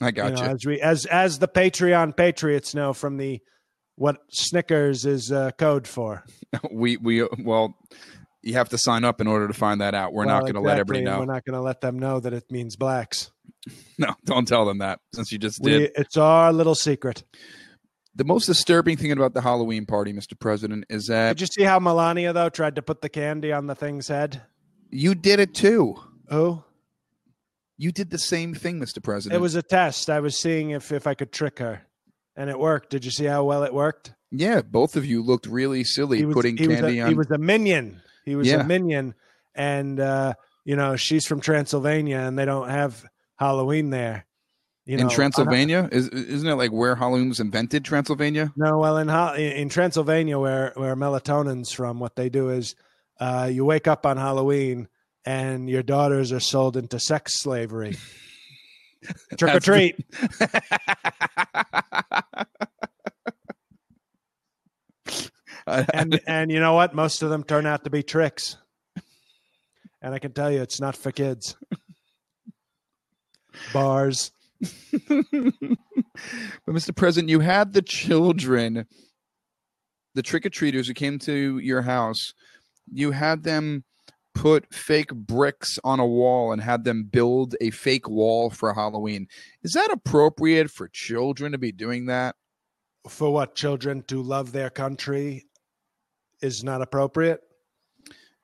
I 0.00 0.10
got 0.10 0.34
know, 0.34 0.42
you. 0.42 0.48
as 0.50 0.66
we 0.66 0.80
as 0.80 1.06
as 1.06 1.38
the 1.38 1.48
Patreon 1.48 2.16
patriots 2.16 2.74
know 2.74 2.92
from 2.92 3.16
the 3.16 3.40
what 3.96 4.18
Snickers 4.30 5.04
is 5.04 5.30
uh, 5.30 5.52
code 5.52 5.86
for. 5.86 6.24
we 6.72 6.96
we 6.96 7.26
well, 7.38 7.76
you 8.42 8.54
have 8.54 8.68
to 8.70 8.78
sign 8.78 9.04
up 9.04 9.20
in 9.20 9.26
order 9.26 9.46
to 9.46 9.54
find 9.54 9.80
that 9.80 9.94
out. 9.94 10.12
We're 10.12 10.24
not 10.24 10.42
going 10.42 10.54
to 10.54 10.60
let 10.60 10.78
everybody 10.78 11.04
know. 11.04 11.20
We're 11.20 11.26
not 11.26 11.44
going 11.44 11.54
to 11.54 11.62
let 11.62 11.80
them 11.80 11.98
know 11.98 12.20
that 12.20 12.32
it 12.32 12.50
means 12.50 12.76
blacks. 12.76 13.30
No, 13.96 14.14
don't 14.24 14.46
tell 14.46 14.66
them 14.66 14.78
that 14.78 14.98
since 15.14 15.30
you 15.32 15.38
just 15.38 15.60
We, 15.62 15.70
did. 15.70 15.92
it's 15.94 16.16
our 16.16 16.52
little 16.52 16.74
secret. 16.74 17.22
The 18.16 18.24
most 18.24 18.44
disturbing 18.46 18.96
thing 18.96 19.12
about 19.12 19.32
the 19.34 19.40
Halloween 19.40 19.86
party, 19.86 20.12
Mr. 20.12 20.38
President, 20.38 20.84
is 20.90 21.06
that 21.06 21.36
Did 21.36 21.40
you 21.42 21.46
see 21.46 21.62
how 21.62 21.78
Melania 21.78 22.32
though 22.32 22.48
tried 22.50 22.74
to 22.74 22.82
put 22.82 23.00
the 23.00 23.08
candy 23.08 23.52
on 23.52 23.66
the 23.68 23.74
thing's 23.74 24.08
head? 24.08 24.42
You 24.94 25.14
did 25.14 25.40
it 25.40 25.54
too. 25.54 25.96
Oh. 26.30 26.64
You 27.76 27.90
did 27.90 28.10
the 28.10 28.18
same 28.18 28.54
thing, 28.54 28.80
Mr. 28.80 29.02
President. 29.02 29.36
It 29.36 29.42
was 29.42 29.56
a 29.56 29.62
test. 29.62 30.08
I 30.08 30.20
was 30.20 30.38
seeing 30.38 30.70
if 30.70 30.92
if 30.92 31.06
I 31.06 31.14
could 31.14 31.32
trick 31.32 31.58
her, 31.58 31.82
and 32.36 32.48
it 32.48 32.58
worked. 32.58 32.90
Did 32.90 33.04
you 33.04 33.10
see 33.10 33.24
how 33.24 33.44
well 33.44 33.64
it 33.64 33.74
worked? 33.74 34.14
yeah. 34.30 34.62
Both 34.62 34.96
of 34.96 35.04
you 35.04 35.22
looked 35.22 35.46
really 35.46 35.84
silly 35.84 36.24
was, 36.24 36.34
putting 36.34 36.56
was 36.56 36.68
candy 36.68 36.98
a, 36.98 37.02
on. 37.04 37.08
He 37.08 37.14
was 37.14 37.30
a 37.30 37.38
minion. 37.38 38.00
He 38.24 38.36
was 38.36 38.48
Yeah. 38.48 38.60
a 38.60 38.64
minion, 38.64 39.14
and 39.54 39.98
uh, 39.98 40.34
you 40.64 40.76
know 40.76 40.94
she's 40.96 41.26
from 41.26 41.40
Transylvania, 41.40 42.18
and 42.18 42.38
they 42.38 42.44
don't 42.44 42.68
have 42.70 43.04
Halloween 43.36 43.90
there. 43.90 44.24
You 44.86 44.98
know, 44.98 45.04
in 45.04 45.08
Transylvania, 45.08 45.88
is 45.90 46.08
isn't 46.10 46.48
it 46.48 46.54
like 46.54 46.70
where 46.70 46.94
Halloween 46.94 47.28
was 47.30 47.40
invented? 47.40 47.84
Transylvania. 47.84 48.52
No, 48.54 48.78
well, 48.78 48.98
in 48.98 49.08
in 49.40 49.68
Transylvania, 49.68 50.38
where 50.38 50.72
where 50.76 50.94
melatonin's 50.94 51.72
from, 51.72 51.98
what 51.98 52.14
they 52.16 52.28
do 52.28 52.50
is 52.50 52.76
uh, 53.20 53.48
you 53.52 53.64
wake 53.64 53.86
up 53.86 54.06
on 54.06 54.16
Halloween 54.16 54.88
and 55.24 55.68
your 55.68 55.82
daughters 55.82 56.32
are 56.32 56.40
sold 56.40 56.76
into 56.76 56.98
sex 56.98 57.40
slavery. 57.40 57.96
Trick 59.38 59.54
or 59.54 59.60
treat. 59.60 59.96
And 65.66 66.20
and 66.26 66.50
you 66.50 66.60
know 66.60 66.74
what? 66.74 66.94
Most 66.94 67.22
of 67.22 67.30
them 67.30 67.42
turn 67.42 67.66
out 67.66 67.84
to 67.84 67.90
be 67.90 68.02
tricks. 68.02 68.56
And 70.02 70.14
I 70.14 70.18
can 70.18 70.32
tell 70.32 70.50
you, 70.50 70.60
it's 70.60 70.80
not 70.80 70.96
for 70.96 71.10
kids. 71.10 71.56
Bars. 73.72 74.30
but 74.60 75.24
Mr. 76.68 76.94
President, 76.94 77.30
you 77.30 77.40
had 77.40 77.72
the 77.72 77.80
children, 77.80 78.86
the 80.14 80.22
trick 80.22 80.44
or 80.44 80.50
treaters 80.50 80.86
who 80.86 80.94
came 80.94 81.18
to 81.20 81.58
your 81.58 81.82
house. 81.82 82.34
You 82.92 83.12
had 83.12 83.42
them 83.42 83.84
put 84.34 84.74
fake 84.74 85.14
bricks 85.14 85.78
on 85.84 86.00
a 86.00 86.06
wall 86.06 86.52
and 86.52 86.60
had 86.60 86.84
them 86.84 87.04
build 87.04 87.54
a 87.60 87.70
fake 87.70 88.08
wall 88.08 88.50
for 88.50 88.74
Halloween. 88.74 89.28
Is 89.62 89.72
that 89.72 89.90
appropriate 89.90 90.70
for 90.70 90.88
children 90.88 91.52
to 91.52 91.58
be 91.58 91.72
doing 91.72 92.06
that? 92.06 92.34
For 93.08 93.32
what? 93.32 93.54
Children 93.54 94.02
to 94.08 94.22
love 94.22 94.52
their 94.52 94.70
country 94.70 95.46
is 96.42 96.64
not 96.64 96.82
appropriate. 96.82 97.40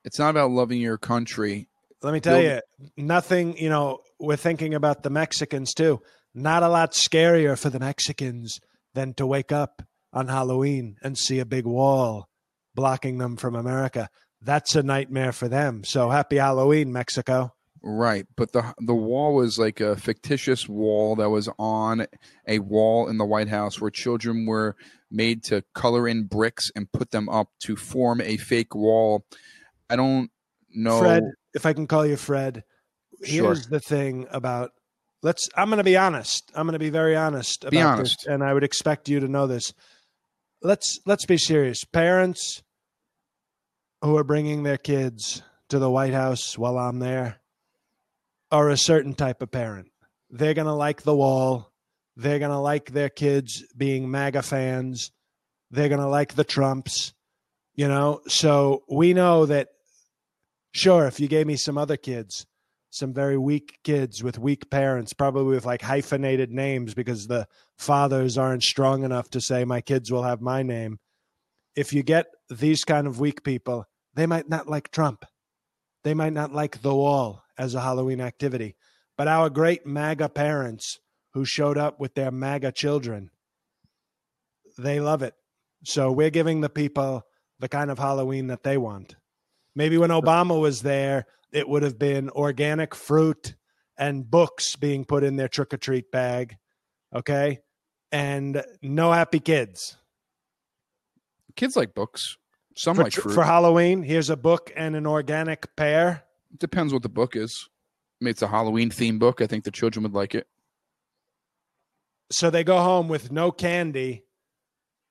It's 0.03 0.17
not 0.17 0.29
about 0.29 0.51
loving 0.51 0.79
your 0.81 0.97
country. 0.97 1.67
Let 2.01 2.13
me 2.13 2.19
tell 2.19 2.39
Build- 2.41 2.61
you, 2.79 2.89
nothing, 2.97 3.57
you 3.57 3.69
know, 3.69 3.99
we're 4.19 4.37
thinking 4.37 4.73
about 4.73 5.03
the 5.03 5.09
Mexicans 5.09 5.73
too. 5.73 6.01
Not 6.33 6.63
a 6.63 6.69
lot 6.69 6.93
scarier 6.93 7.59
for 7.59 7.69
the 7.69 7.79
Mexicans 7.79 8.59
than 8.93 9.13
to 9.15 9.25
wake 9.25 9.51
up 9.51 9.83
on 10.13 10.27
Halloween 10.27 10.95
and 11.03 11.17
see 11.17 11.39
a 11.39 11.45
big 11.45 11.65
wall 11.65 12.29
blocking 12.73 13.17
them 13.17 13.35
from 13.37 13.55
America. 13.55 14.09
That's 14.41 14.75
a 14.75 14.83
nightmare 14.83 15.31
for 15.31 15.47
them. 15.47 15.83
So 15.83 16.09
happy 16.09 16.37
Halloween, 16.37 16.91
Mexico. 16.91 17.53
Right, 17.83 18.27
but 18.37 18.51
the 18.51 18.73
the 18.79 18.93
wall 18.93 19.33
was 19.33 19.57
like 19.57 19.79
a 19.81 19.95
fictitious 19.95 20.69
wall 20.69 21.15
that 21.15 21.29
was 21.29 21.49
on 21.57 22.05
a 22.47 22.59
wall 22.59 23.07
in 23.09 23.17
the 23.17 23.25
White 23.25 23.47
House 23.47 23.81
where 23.81 23.89
children 23.89 24.45
were 24.45 24.75
made 25.09 25.43
to 25.45 25.63
color 25.73 26.07
in 26.07 26.25
bricks 26.25 26.69
and 26.75 26.91
put 26.91 27.09
them 27.09 27.27
up 27.27 27.47
to 27.61 27.75
form 27.75 28.21
a 28.21 28.37
fake 28.37 28.75
wall. 28.75 29.25
I 29.89 29.95
don't 29.95 30.29
know. 30.69 30.99
Fred, 30.99 31.23
if 31.55 31.65
I 31.65 31.73
can 31.73 31.87
call 31.87 32.05
you 32.05 32.17
Fred, 32.17 32.63
Sure. 33.23 33.45
here's 33.45 33.65
the 33.67 33.79
thing 33.79 34.27
about 34.31 34.71
let's 35.23 35.49
I'm 35.55 35.69
going 35.69 35.77
to 35.79 35.83
be 35.83 35.97
honest. 35.97 36.51
I'm 36.55 36.67
going 36.67 36.73
to 36.73 36.79
be 36.79 36.91
very 36.91 37.15
honest 37.15 37.63
about 37.63 37.71
Be 37.71 37.77
this, 37.77 37.85
honest. 37.85 38.27
and 38.27 38.43
I 38.43 38.53
would 38.53 38.63
expect 38.63 39.09
you 39.09 39.19
to 39.21 39.27
know 39.27 39.47
this. 39.47 39.73
Let's 40.61 40.99
let's 41.07 41.25
be 41.25 41.37
serious. 41.37 41.83
Parents 41.83 42.61
who 44.01 44.17
are 44.17 44.23
bringing 44.23 44.63
their 44.63 44.77
kids 44.77 45.41
to 45.69 45.79
the 45.79 45.89
White 45.89 46.13
House 46.13 46.57
while 46.57 46.77
I'm 46.77 46.99
there 46.99 47.39
are 48.51 48.69
a 48.69 48.77
certain 48.77 49.13
type 49.13 49.41
of 49.41 49.51
parent. 49.51 49.89
They're 50.29 50.53
going 50.53 50.67
to 50.67 50.73
like 50.73 51.03
the 51.03 51.15
wall. 51.15 51.71
They're 52.17 52.39
going 52.39 52.51
to 52.51 52.59
like 52.59 52.91
their 52.91 53.09
kids 53.09 53.63
being 53.75 54.11
MAGA 54.11 54.41
fans. 54.41 55.11
They're 55.69 55.89
going 55.89 56.01
to 56.01 56.07
like 56.07 56.33
the 56.35 56.43
Trumps, 56.43 57.13
you 57.75 57.87
know? 57.87 58.21
So 58.27 58.83
we 58.89 59.13
know 59.13 59.45
that 59.45 59.69
Sure, 60.73 61.05
if 61.05 61.19
you 61.19 61.27
gave 61.27 61.47
me 61.47 61.57
some 61.57 61.77
other 61.77 61.97
kids, 61.97 62.45
some 62.91 63.13
very 63.13 63.37
weak 63.37 63.79
kids 63.83 64.23
with 64.23 64.39
weak 64.39 64.69
parents, 64.69 65.13
probably 65.13 65.53
with 65.55 65.65
like 65.65 65.81
hyphenated 65.81 66.49
names 66.49 66.93
because 66.93 67.27
the 67.27 67.47
fathers 67.77 68.37
aren't 68.37 68.63
strong 68.63 69.03
enough 69.03 69.29
to 69.31 69.41
say 69.41 69.65
my 69.65 69.81
kids 69.81 70.11
will 70.11 70.23
have 70.23 70.41
my 70.41 70.63
name. 70.63 70.99
If 71.75 71.93
you 71.93 72.03
get 72.03 72.27
these 72.49 72.83
kind 72.83 73.05
of 73.05 73.19
weak 73.19 73.43
people, 73.43 73.85
they 74.13 74.25
might 74.25 74.49
not 74.49 74.67
like 74.67 74.91
Trump. 74.91 75.25
They 76.03 76.13
might 76.13 76.33
not 76.33 76.53
like 76.53 76.81
the 76.81 76.95
wall 76.95 77.43
as 77.57 77.75
a 77.75 77.81
Halloween 77.81 78.21
activity. 78.21 78.75
But 79.17 79.27
our 79.27 79.49
great 79.49 79.85
MAGA 79.85 80.29
parents 80.29 80.99
who 81.33 81.45
showed 81.45 81.77
up 81.77 81.99
with 81.99 82.15
their 82.15 82.31
MAGA 82.31 82.71
children, 82.71 83.29
they 84.77 84.99
love 84.99 85.21
it. 85.21 85.35
So 85.83 86.11
we're 86.11 86.29
giving 86.29 86.61
the 86.61 86.69
people 86.69 87.23
the 87.59 87.69
kind 87.69 87.91
of 87.91 87.99
Halloween 87.99 88.47
that 88.47 88.63
they 88.63 88.77
want. 88.77 89.15
Maybe 89.75 89.97
when 89.97 90.09
Obama 90.09 90.59
was 90.59 90.81
there, 90.81 91.25
it 91.51 91.67
would 91.67 91.83
have 91.83 91.99
been 91.99 92.29
organic 92.29 92.95
fruit 92.95 93.55
and 93.97 94.29
books 94.29 94.75
being 94.75 95.05
put 95.05 95.23
in 95.23 95.35
their 95.35 95.47
trick 95.47 95.73
or 95.73 95.77
treat 95.77 96.11
bag. 96.11 96.57
Okay. 97.15 97.59
And 98.11 98.63
no 98.81 99.11
happy 99.11 99.39
kids. 99.39 99.97
Kids 101.55 101.75
like 101.75 101.93
books. 101.93 102.37
Some 102.75 102.95
For, 102.95 103.03
like 103.03 103.13
fruit. 103.13 103.33
for 103.33 103.43
Halloween, 103.43 104.03
here's 104.03 104.29
a 104.29 104.37
book 104.37 104.71
and 104.75 104.95
an 104.95 105.05
organic 105.05 105.75
pear. 105.75 106.23
Depends 106.57 106.93
what 106.93 107.03
the 107.03 107.09
book 107.09 107.35
is. 107.35 107.67
I 108.21 108.25
mean, 108.25 108.31
it's 108.31 108.41
a 108.41 108.47
Halloween 108.47 108.89
themed 108.89 109.19
book. 109.19 109.41
I 109.41 109.47
think 109.47 109.63
the 109.63 109.71
children 109.71 110.03
would 110.03 110.13
like 110.13 110.35
it. 110.35 110.47
So 112.31 112.49
they 112.49 112.63
go 112.63 112.77
home 112.77 113.07
with 113.07 113.31
no 113.31 113.51
candy, 113.51 114.23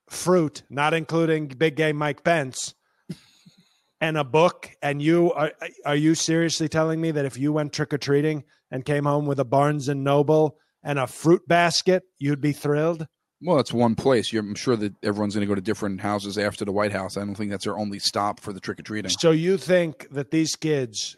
fruit, 0.09 0.63
not 0.69 0.93
including 0.93 1.49
big 1.49 1.75
game 1.75 1.97
Mike 1.97 2.23
Pence, 2.23 2.73
and 4.01 4.17
a 4.17 4.23
book. 4.23 4.71
And 4.81 5.01
you 5.01 5.31
are 5.33 5.51
are 5.85 5.95
you 5.95 6.15
seriously 6.15 6.67
telling 6.67 6.99
me 6.99 7.11
that 7.11 7.25
if 7.25 7.37
you 7.37 7.53
went 7.53 7.73
trick 7.73 7.93
or 7.93 7.99
treating 7.99 8.43
and 8.71 8.85
came 8.85 9.03
home 9.03 9.25
with 9.27 9.39
a 9.39 9.45
Barnes 9.45 9.87
and 9.87 10.03
Noble 10.03 10.57
and 10.83 10.97
a 10.97 11.05
fruit 11.05 11.47
basket, 11.47 12.03
you'd 12.17 12.41
be 12.41 12.53
thrilled? 12.53 13.05
Well, 13.41 13.59
it's 13.59 13.73
one 13.73 13.95
place. 13.95 14.31
You're, 14.31 14.43
I'm 14.43 14.55
sure 14.55 14.75
that 14.75 14.93
everyone's 15.03 15.33
going 15.33 15.47
to 15.47 15.49
go 15.51 15.55
to 15.55 15.61
different 15.61 16.01
houses 16.01 16.37
after 16.37 16.63
the 16.63 16.71
White 16.71 16.91
House. 16.91 17.17
I 17.17 17.21
don't 17.21 17.33
think 17.35 17.49
that's 17.51 17.65
their 17.65 17.77
only 17.77 17.97
stop 17.99 18.39
for 18.39 18.53
the 18.53 18.59
trick 18.59 18.79
or 18.79 18.83
treating. 18.83 19.09
So 19.09 19.31
you 19.31 19.57
think 19.57 20.07
that 20.11 20.31
these 20.31 20.55
kids 20.55 21.17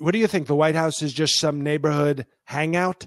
what 0.00 0.12
do 0.12 0.18
you 0.18 0.26
think? 0.26 0.46
The 0.46 0.54
White 0.54 0.74
House 0.74 1.02
is 1.02 1.12
just 1.12 1.38
some 1.38 1.60
neighborhood 1.62 2.26
hangout? 2.44 3.06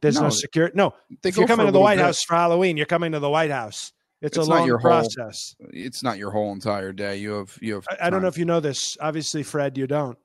There's 0.00 0.16
no, 0.16 0.22
No, 0.24 0.30
security. 0.30 0.76
No, 0.76 0.92
if 1.22 1.36
you're 1.36 1.46
coming 1.46 1.66
to 1.66 1.72
the 1.72 1.80
White 1.80 1.96
bit. 1.96 2.04
House 2.04 2.22
for 2.24 2.34
Halloween, 2.34 2.76
you're 2.76 2.86
coming 2.86 3.12
to 3.12 3.20
the 3.20 3.30
White 3.30 3.50
House. 3.52 3.92
It's, 4.20 4.36
It's 4.36 4.46
a 4.46 4.50
not 4.50 4.58
long 4.58 4.66
your 4.66 4.78
whole- 4.78 4.90
process. 4.90 5.54
It's 5.70 6.02
not 6.02 6.18
your 6.18 6.30
whole 6.32 6.52
entire 6.52 6.92
day. 6.92 7.16
You 7.18 7.32
have 7.34 7.56
you 7.60 7.74
have. 7.74 7.86
I, 7.88 8.06
I 8.06 8.10
don't 8.10 8.20
know 8.20 8.28
if 8.28 8.36
you 8.36 8.44
know 8.44 8.60
this. 8.60 8.96
Obviously, 9.00 9.42
Fred, 9.42 9.78
you 9.78 9.86
don't. 9.86 10.18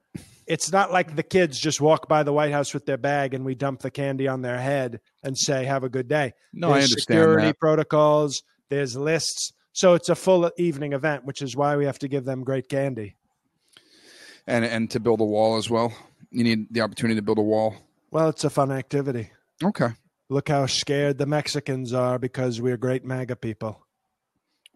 It's 0.49 0.71
not 0.71 0.91
like 0.91 1.15
the 1.15 1.21
kids 1.21 1.59
just 1.59 1.79
walk 1.79 2.07
by 2.09 2.23
the 2.23 2.33
White 2.33 2.51
House 2.51 2.73
with 2.73 2.87
their 2.87 2.97
bag 2.97 3.35
and 3.35 3.45
we 3.45 3.53
dump 3.53 3.81
the 3.81 3.91
candy 3.91 4.27
on 4.27 4.41
their 4.41 4.57
head 4.57 4.99
and 5.23 5.37
say, 5.37 5.63
"Have 5.63 5.83
a 5.83 5.89
good 5.89 6.07
day." 6.07 6.33
No, 6.51 6.69
I 6.69 6.79
There's 6.79 6.85
understand 6.85 7.19
security 7.19 7.47
that. 7.47 7.59
protocols. 7.59 8.41
There's 8.69 8.97
lists, 8.97 9.53
so 9.73 9.93
it's 9.93 10.09
a 10.09 10.15
full 10.15 10.49
evening 10.57 10.93
event, 10.93 11.23
which 11.23 11.43
is 11.43 11.55
why 11.55 11.77
we 11.77 11.85
have 11.85 11.99
to 11.99 12.07
give 12.07 12.25
them 12.25 12.43
great 12.43 12.67
candy. 12.67 13.15
And 14.47 14.65
and 14.65 14.89
to 14.89 14.99
build 14.99 15.21
a 15.21 15.25
wall 15.25 15.57
as 15.57 15.69
well. 15.69 15.93
You 16.31 16.43
need 16.43 16.73
the 16.73 16.81
opportunity 16.81 17.15
to 17.19 17.21
build 17.21 17.37
a 17.37 17.43
wall. 17.43 17.75
Well, 18.09 18.29
it's 18.29 18.43
a 18.43 18.49
fun 18.49 18.71
activity. 18.71 19.29
Okay. 19.63 19.89
Look 20.29 20.49
how 20.49 20.65
scared 20.65 21.19
the 21.19 21.27
Mexicans 21.27 21.93
are 21.93 22.17
because 22.17 22.59
we're 22.59 22.77
great 22.77 23.05
MAGA 23.05 23.35
people. 23.35 23.85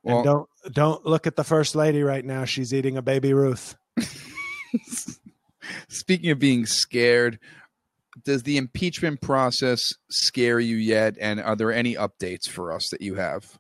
Well, 0.03 0.17
and 0.17 0.25
don't 0.25 0.49
don't 0.71 1.05
look 1.05 1.25
at 1.25 1.35
the 1.35 1.43
first 1.43 1.75
lady 1.75 2.03
right 2.03 2.23
now. 2.23 2.45
She's 2.45 2.75
eating 2.75 2.97
a 2.97 3.01
baby 3.01 3.33
Ruth. 3.33 3.75
Speaking 5.89 6.31
of 6.31 6.39
being 6.39 6.65
scared, 6.65 7.39
does 8.23 8.43
the 8.43 8.57
impeachment 8.57 9.21
process 9.21 9.81
scare 10.09 10.59
you 10.59 10.75
yet? 10.75 11.15
And 11.19 11.39
are 11.39 11.55
there 11.55 11.71
any 11.71 11.95
updates 11.95 12.47
for 12.47 12.71
us 12.71 12.89
that 12.91 13.01
you 13.01 13.15
have? 13.15 13.57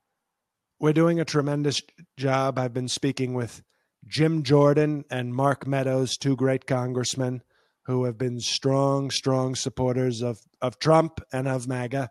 We're 0.79 0.93
doing 0.93 1.19
a 1.19 1.25
tremendous 1.25 1.81
job. 2.17 2.59
I've 2.59 2.73
been 2.73 2.87
speaking 2.87 3.33
with 3.33 3.61
Jim 4.05 4.43
Jordan 4.43 5.05
and 5.09 5.33
Mark 5.33 5.65
Meadows, 5.65 6.17
two 6.17 6.35
great 6.35 6.65
congressmen 6.65 7.41
who 7.85 8.05
have 8.05 8.17
been 8.17 8.39
strong, 8.39 9.09
strong 9.09 9.55
supporters 9.55 10.21
of, 10.21 10.39
of 10.61 10.79
Trump 10.79 11.19
and 11.31 11.47
of 11.47 11.67
MAGA. 11.67 12.09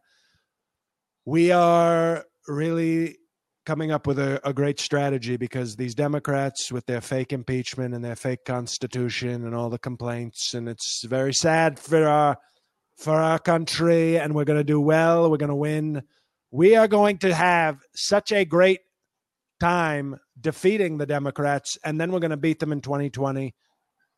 We 1.25 1.53
are 1.53 2.25
really 2.49 3.17
coming 3.65 3.93
up 3.93 4.07
with 4.07 4.19
a, 4.19 4.41
a, 4.47 4.53
great 4.53 4.81
strategy 4.81 5.37
because 5.37 5.77
these 5.77 5.95
Democrats, 5.95 6.73
with 6.73 6.87
their 6.87 7.01
fake 7.01 7.33
impeachment 7.33 7.95
and 7.95 8.05
their 8.05 8.17
fake 8.17 8.45
constitution 8.45 9.47
and 9.47 9.55
all 9.55 9.71
the 9.71 9.79
complaints, 9.79 10.55
and 10.55 10.69
it's 10.69 11.05
very 11.05 11.33
sad 11.33 11.79
for 11.79 12.07
our 12.07 12.37
for 12.97 13.15
our 13.15 13.39
country. 13.39 14.19
And 14.19 14.35
we're 14.35 14.45
going 14.45 14.59
to 14.59 14.65
do 14.65 14.81
well. 14.81 15.31
We're 15.31 15.37
going 15.37 15.49
to 15.49 15.55
win. 15.55 16.03
We 16.51 16.77
are 16.77 16.89
going 16.89 17.19
to 17.19 17.35
have 17.35 17.79
such 17.95 18.33
a 18.33 18.45
great 18.45 18.81
time 19.61 20.17
defeating 20.41 20.99
the 20.99 21.07
Democrats, 21.07 21.79
and 21.85 22.01
then 22.01 22.13
we're 22.13 22.21
going 22.21 22.31
to 22.31 22.37
beat 22.37 22.59
them 22.59 22.73
in 22.73 22.81
2020. 22.81 23.55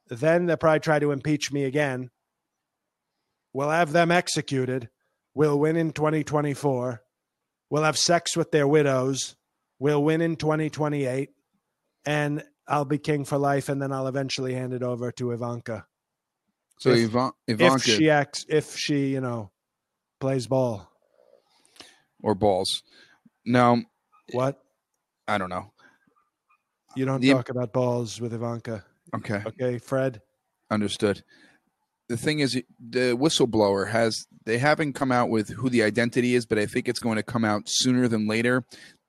Then 0.08 0.46
they'll 0.46 0.56
probably 0.56 0.80
try 0.80 0.98
to 0.98 1.12
impeach 1.12 1.52
me 1.52 1.64
again. 1.64 2.10
We'll 3.52 3.70
have 3.70 3.92
them 3.92 4.10
executed. 4.10 4.88
We'll 5.34 5.58
win 5.58 5.76
in 5.76 5.92
2024 5.92 7.03
We'll 7.74 7.82
have 7.82 7.98
sex 7.98 8.36
with 8.36 8.52
their 8.52 8.68
widows. 8.68 9.34
We'll 9.80 10.04
win 10.04 10.20
in 10.20 10.36
2028. 10.36 11.30
And 12.06 12.44
I'll 12.68 12.84
be 12.84 12.98
king 12.98 13.24
for 13.24 13.36
life. 13.36 13.68
And 13.68 13.82
then 13.82 13.90
I'll 13.90 14.06
eventually 14.06 14.54
hand 14.54 14.72
it 14.72 14.84
over 14.84 15.10
to 15.10 15.32
Ivanka. 15.32 15.84
So 16.78 16.90
if, 16.90 17.12
Ivanka. 17.48 17.74
If 17.74 17.82
she 17.82 18.10
acts, 18.10 18.46
if 18.48 18.76
she, 18.76 19.08
you 19.08 19.20
know, 19.20 19.50
plays 20.20 20.46
ball 20.46 20.88
or 22.22 22.36
balls. 22.36 22.84
Now, 23.44 23.78
what? 24.30 24.62
I 25.26 25.36
don't 25.36 25.50
know. 25.50 25.72
You 26.94 27.06
don't 27.06 27.22
the, 27.22 27.32
talk 27.32 27.48
about 27.48 27.72
balls 27.72 28.20
with 28.20 28.32
Ivanka. 28.32 28.84
Okay. 29.16 29.42
Okay, 29.44 29.78
Fred. 29.78 30.20
Understood 30.70 31.24
the 32.08 32.16
thing 32.16 32.40
is 32.40 32.54
the 32.78 33.16
whistleblower 33.16 33.90
has 33.90 34.26
they 34.44 34.58
haven't 34.58 34.92
come 34.92 35.10
out 35.10 35.30
with 35.30 35.48
who 35.50 35.70
the 35.70 35.82
identity 35.82 36.34
is 36.34 36.46
but 36.46 36.58
i 36.58 36.66
think 36.66 36.88
it's 36.88 37.00
going 37.00 37.16
to 37.16 37.22
come 37.22 37.44
out 37.44 37.62
sooner 37.66 38.08
than 38.08 38.26
later. 38.26 38.64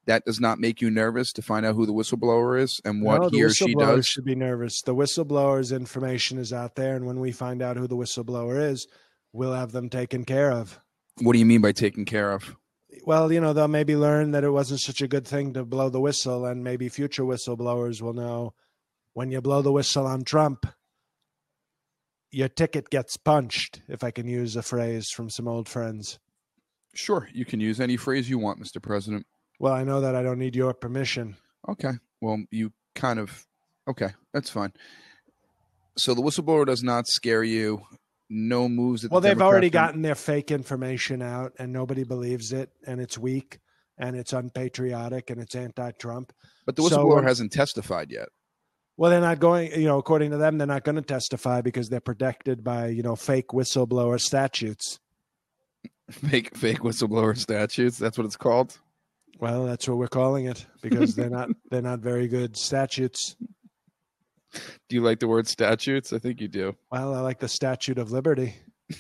That 0.08 0.24
does 0.24 0.40
not 0.40 0.60
make 0.60 0.82
you 0.82 0.92
nervous 0.92 1.34
to 1.34 1.42
find 1.42 1.66
out 1.66 1.74
who 1.74 1.88
the 1.88 1.92
whistleblower 1.92 2.62
is 2.62 2.80
and 2.86 3.02
what 3.02 3.22
no, 3.24 3.30
he 3.30 3.44
or 3.44 3.50
she 3.50 3.74
does? 3.74 4.06
should 4.06 4.24
be 4.24 4.36
nervous. 4.36 4.84
The 4.84 4.94
whistleblower's 4.94 5.72
information 5.72 6.38
is 6.38 6.54
out 6.54 6.76
there 6.76 6.96
and 6.96 7.08
when 7.08 7.20
we 7.20 7.32
find 7.32 7.64
out 7.64 7.76
who 7.76 7.88
the 7.88 7.98
whistleblower 7.98 8.70
is 8.70 8.88
we'll 9.34 9.54
have 9.54 9.72
them 9.72 9.90
taken 9.90 10.24
care 10.24 10.52
of. 10.52 10.80
What 11.22 11.34
do 11.34 11.40
you 11.40 11.46
mean 11.46 11.62
by 11.62 11.72
taken 11.72 12.06
care 12.06 12.32
of? 12.32 12.56
Well 13.04 13.32
you 13.32 13.42
know 13.42 13.52
they'll 13.52 13.68
maybe 13.68 13.96
learn 13.96 14.32
that 14.32 14.44
it 14.44 14.52
wasn't 14.52 14.82
such 14.82 15.02
a 15.02 15.08
good 15.08 15.28
thing 15.28 15.54
to 15.54 15.66
blow 15.66 15.90
the 15.90 16.00
whistle 16.00 16.46
and 16.46 16.64
maybe 16.64 16.88
future 16.88 17.24
whistleblowers 17.24 18.00
will 18.00 18.14
know 18.14 18.54
when 19.14 19.32
you 19.32 19.42
blow 19.42 19.64
the 19.64 19.72
whistle 19.72 20.06
on 20.06 20.24
trump 20.24 20.68
your 22.32 22.50
ticket 22.50 22.90
gets 22.90 23.18
punched, 23.18 23.82
if 23.88 24.04
I 24.04 24.12
can 24.12 24.28
use 24.28 24.56
a 24.56 24.62
phrase 24.62 25.10
from 25.10 25.30
some 25.30 25.48
old 25.48 25.70
friends. 25.70 26.20
Sure, 26.94 27.30
you 27.34 27.46
can 27.46 27.60
use 27.60 27.80
any 27.80 27.98
phrase 27.98 28.30
you 28.30 28.40
want, 28.40 28.62
Mr. 28.62 28.82
President. 28.82 29.26
Well, 29.60 29.74
I 29.74 29.84
know 29.84 30.02
that 30.02 30.16
I 30.16 30.24
don't 30.24 30.40
need 30.40 30.56
your 30.56 30.74
permission. 30.74 31.38
Okay. 31.70 31.92
Well, 32.22 32.44
you 32.52 32.72
kind 32.96 33.20
of 33.20 33.46
okay, 33.88 34.10
that's 34.34 34.50
fine. 34.50 34.74
So 35.98 36.14
the 36.14 36.22
whistleblower 36.22 36.66
does 36.66 36.84
not 36.84 37.08
scare 37.08 37.44
you. 37.44 37.82
No 38.30 38.68
moves. 38.68 39.04
well, 39.04 39.10
the. 39.10 39.14
Well, 39.14 39.22
they've 39.22 39.42
already 39.42 39.70
gotten 39.70 40.02
their 40.02 40.16
fake 40.16 40.52
information 40.52 41.22
out, 41.22 41.54
and 41.60 41.72
nobody 41.72 42.04
believes 42.04 42.52
it, 42.54 42.72
and 42.88 43.00
it's 43.00 43.18
weak, 43.18 43.60
and 43.98 44.16
it's 44.16 44.34
unpatriotic, 44.34 45.30
and 45.30 45.40
it's 45.40 45.56
anti-Trump. 45.56 46.34
But 46.66 46.76
the 46.76 46.82
whistleblower 46.82 47.20
so, 47.20 47.28
hasn't 47.28 47.52
testified 47.52 48.12
yet. 48.12 48.30
Well, 48.98 49.12
they're 49.12 49.20
not 49.20 49.40
going, 49.40 49.72
you 49.74 49.88
know, 49.88 49.98
according 49.98 50.32
to 50.32 50.38
them, 50.38 50.58
they're 50.58 50.68
not 50.68 50.86
going 50.86 50.96
to 50.96 51.02
testify 51.02 51.62
because 51.62 51.90
they're 51.90 52.00
protected 52.00 52.64
by, 52.64 52.88
you 52.88 53.04
know, 53.04 53.16
fake 53.16 53.50
whistleblower 53.50 54.20
statutes. 54.20 55.00
Fake 56.10 56.56
fake 56.56 56.80
whistleblower 56.80 57.38
statutes. 57.38 57.98
That's 57.98 58.18
what 58.18 58.26
it's 58.26 58.38
called. 58.38 58.80
Well, 59.40 59.66
that's 59.66 59.88
what 59.88 59.98
we're 59.98 60.08
calling 60.08 60.46
it 60.46 60.66
because 60.82 61.16
they're 61.16 61.30
not 61.30 61.50
they're 61.72 61.82
not 61.82 62.00
very 62.00 62.28
good 62.28 62.56
statutes. 62.56 63.36
Do 64.54 64.96
you 64.96 65.02
like 65.02 65.20
the 65.20 65.28
word 65.28 65.48
statutes? 65.48 66.14
I 66.14 66.20
think 66.20 66.40
you 66.40 66.48
do. 66.48 66.76
Well, 66.92 67.14
I 67.14 67.20
like 67.20 67.40
the 67.40 67.50
Statute 67.50 67.98
of 67.98 68.12
Liberty. 68.12 68.56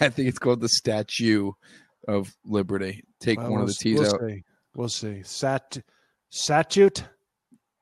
I 0.00 0.08
think 0.08 0.28
it's 0.28 0.40
called 0.40 0.60
the 0.60 0.68
Statue 0.68 1.52
of 2.08 2.34
Liberty. 2.44 3.04
Take 3.20 3.38
well, 3.38 3.50
one 3.50 3.60
we'll, 3.60 3.68
of 3.68 3.68
the 3.68 3.74
T's 3.74 4.00
we'll 4.00 4.14
out. 4.14 4.20
See. 4.20 4.44
We'll 4.74 4.88
see. 4.88 5.22
Sat 5.22 5.78
statute 6.32 7.04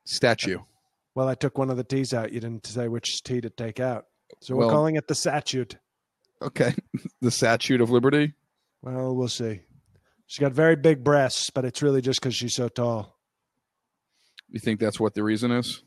statue. 0.05 0.59
Well, 1.15 1.27
I 1.27 1.35
took 1.35 1.57
one 1.57 1.69
of 1.69 1.77
the 1.77 1.83
T's 1.83 2.13
out. 2.13 2.31
You 2.31 2.39
didn't 2.39 2.67
say 2.67 2.87
which 2.87 3.23
T 3.23 3.41
to 3.41 3.49
take 3.49 3.79
out. 3.79 4.05
So 4.39 4.55
we're 4.55 4.69
calling 4.69 4.95
it 4.95 5.07
the 5.07 5.15
statute. 5.15 5.77
Okay. 6.41 6.73
the 7.21 7.31
statute 7.31 7.81
of 7.81 7.89
liberty? 7.89 8.33
Well, 8.81 9.15
we'll 9.15 9.27
see. 9.27 9.61
She's 10.27 10.39
got 10.39 10.53
very 10.53 10.75
big 10.75 11.03
breasts, 11.03 11.49
but 11.49 11.65
it's 11.65 11.81
really 11.81 12.01
just 12.01 12.21
because 12.21 12.35
she's 12.35 12.55
so 12.55 12.69
tall. 12.69 13.17
You 14.49 14.59
think 14.59 14.79
that's 14.79 14.99
what 14.99 15.13
the 15.13 15.23
reason 15.23 15.51
is? 15.51 15.83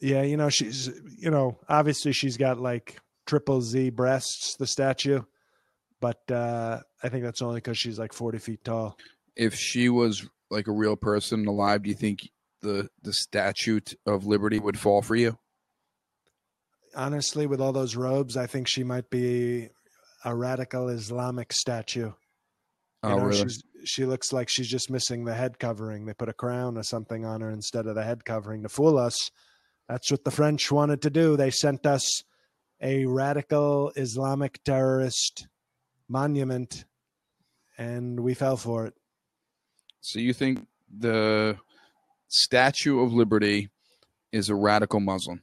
Yeah, 0.00 0.22
you 0.22 0.36
know, 0.36 0.48
she's, 0.48 0.90
you 1.18 1.30
know, 1.30 1.58
obviously 1.68 2.12
she's 2.12 2.36
got 2.36 2.60
like 2.60 2.98
triple 3.26 3.60
Z 3.60 3.90
breasts, 3.90 4.56
the 4.56 4.66
statue, 4.66 5.22
but 6.00 6.18
uh, 6.30 6.80
I 7.02 7.08
think 7.08 7.24
that's 7.24 7.42
only 7.42 7.56
because 7.56 7.78
she's 7.78 7.98
like 7.98 8.12
40 8.12 8.38
feet 8.38 8.64
tall. 8.64 8.96
If 9.36 9.54
she 9.54 9.88
was 9.88 10.28
like 10.52 10.68
a 10.68 10.72
real 10.72 10.96
person 10.96 11.46
alive, 11.46 11.82
do 11.82 11.88
you 11.88 11.96
think 11.96 12.30
the 12.60 12.88
the 13.02 13.12
statute 13.12 13.94
of 14.06 14.26
liberty 14.26 14.58
would 14.58 14.78
fall 14.78 15.02
for 15.02 15.16
you? 15.16 15.38
Honestly, 16.94 17.46
with 17.46 17.60
all 17.60 17.72
those 17.72 17.96
robes, 17.96 18.36
I 18.36 18.46
think 18.46 18.68
she 18.68 18.84
might 18.84 19.08
be 19.10 19.70
a 20.24 20.34
radical 20.34 20.88
Islamic 20.88 21.52
statue. 21.52 22.12
You 23.02 23.10
oh, 23.10 23.16
know, 23.16 23.24
really? 23.24 23.50
she 23.84 24.04
looks 24.04 24.32
like 24.32 24.48
she's 24.48 24.68
just 24.68 24.90
missing 24.90 25.24
the 25.24 25.34
head 25.34 25.58
covering. 25.58 26.06
They 26.06 26.14
put 26.14 26.28
a 26.28 26.34
crown 26.34 26.76
or 26.76 26.82
something 26.82 27.24
on 27.24 27.40
her 27.40 27.50
instead 27.50 27.86
of 27.86 27.94
the 27.94 28.04
head 28.04 28.24
covering 28.24 28.62
to 28.62 28.68
fool 28.68 28.98
us. 28.98 29.30
That's 29.88 30.10
what 30.10 30.24
the 30.24 30.30
French 30.30 30.70
wanted 30.70 31.02
to 31.02 31.10
do. 31.10 31.36
They 31.36 31.50
sent 31.50 31.86
us 31.86 32.22
a 32.80 33.06
radical 33.06 33.90
Islamic 33.96 34.62
terrorist 34.64 35.48
monument, 36.08 36.84
and 37.76 38.20
we 38.20 38.34
fell 38.34 38.56
for 38.56 38.86
it. 38.86 38.94
So 40.02 40.18
you 40.18 40.32
think 40.32 40.66
the 40.94 41.56
Statue 42.26 43.00
of 43.00 43.12
Liberty 43.12 43.70
is 44.32 44.48
a 44.48 44.54
radical 44.54 44.98
Muslim 45.00 45.42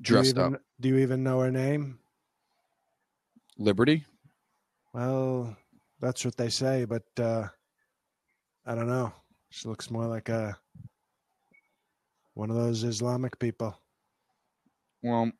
dressed 0.00 0.34
do 0.34 0.40
even, 0.40 0.54
up. 0.54 0.60
Do 0.80 0.88
you 0.88 0.98
even 0.98 1.22
know 1.22 1.40
her 1.40 1.50
name? 1.50 1.98
Liberty? 3.58 4.06
Well, 4.94 5.56
that's 6.00 6.24
what 6.24 6.36
they 6.36 6.48
say, 6.48 6.86
but 6.86 7.04
uh, 7.18 7.48
I 8.64 8.74
don't 8.74 8.88
know. 8.88 9.12
She 9.50 9.68
looks 9.68 9.90
more 9.90 10.06
like 10.06 10.30
a 10.30 10.56
one 12.32 12.50
of 12.50 12.56
those 12.56 12.84
Islamic 12.84 13.38
people. 13.38 13.78
Well, 15.02 15.30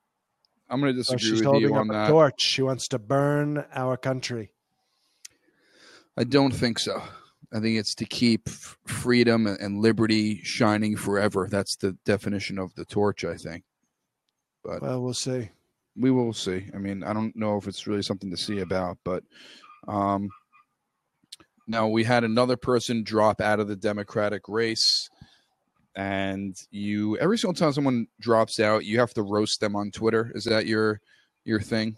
I'm 0.68 0.80
going 0.80 0.92
to 0.92 0.98
disagree 0.98 1.30
she's 1.30 1.44
with 1.44 1.62
you 1.62 1.74
on 1.74 1.88
that. 1.88 2.08
Torch. 2.08 2.42
She 2.42 2.62
wants 2.62 2.88
to 2.88 2.98
burn 2.98 3.64
our 3.74 3.96
country. 3.96 4.50
I 6.16 6.24
don't 6.24 6.52
think 6.52 6.78
so. 6.78 7.02
I 7.52 7.60
think 7.60 7.78
it's 7.78 7.94
to 7.96 8.04
keep 8.04 8.48
freedom 8.48 9.46
and 9.46 9.80
liberty 9.80 10.42
shining 10.42 10.96
forever. 10.96 11.48
That's 11.50 11.76
the 11.76 11.96
definition 12.04 12.58
of 12.58 12.74
the 12.74 12.84
torch, 12.84 13.24
I 13.24 13.36
think. 13.36 13.64
But 14.64 14.82
well, 14.82 15.02
we'll 15.02 15.14
see. 15.14 15.50
We 15.96 16.10
will 16.10 16.32
see. 16.32 16.66
I 16.74 16.78
mean, 16.78 17.04
I 17.04 17.12
don't 17.12 17.36
know 17.36 17.56
if 17.56 17.68
it's 17.68 17.86
really 17.86 18.02
something 18.02 18.30
to 18.30 18.36
see 18.36 18.60
about, 18.60 18.98
but 19.04 19.22
um, 19.86 20.28
now 21.66 21.86
we 21.88 22.02
had 22.04 22.24
another 22.24 22.56
person 22.56 23.04
drop 23.04 23.40
out 23.40 23.60
of 23.60 23.68
the 23.68 23.76
Democratic 23.76 24.48
race, 24.48 25.08
and 25.94 26.56
you 26.70 27.16
every 27.18 27.38
single 27.38 27.54
time 27.54 27.72
someone 27.72 28.06
drops 28.20 28.58
out, 28.58 28.84
you 28.84 28.98
have 28.98 29.14
to 29.14 29.22
roast 29.22 29.60
them 29.60 29.76
on 29.76 29.90
Twitter. 29.90 30.32
Is 30.34 30.44
that 30.44 30.66
your 30.66 31.00
your 31.44 31.60
thing? 31.60 31.96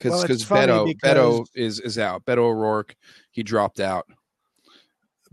Cause, 0.00 0.10
well, 0.48 0.66
Beto 0.66 0.86
because 0.86 1.16
Beto 1.16 1.44
is 1.54 1.80
is 1.80 1.98
out. 1.98 2.24
Beto 2.24 2.38
O'Rourke 2.38 2.96
he 3.30 3.42
dropped 3.42 3.80
out. 3.80 4.06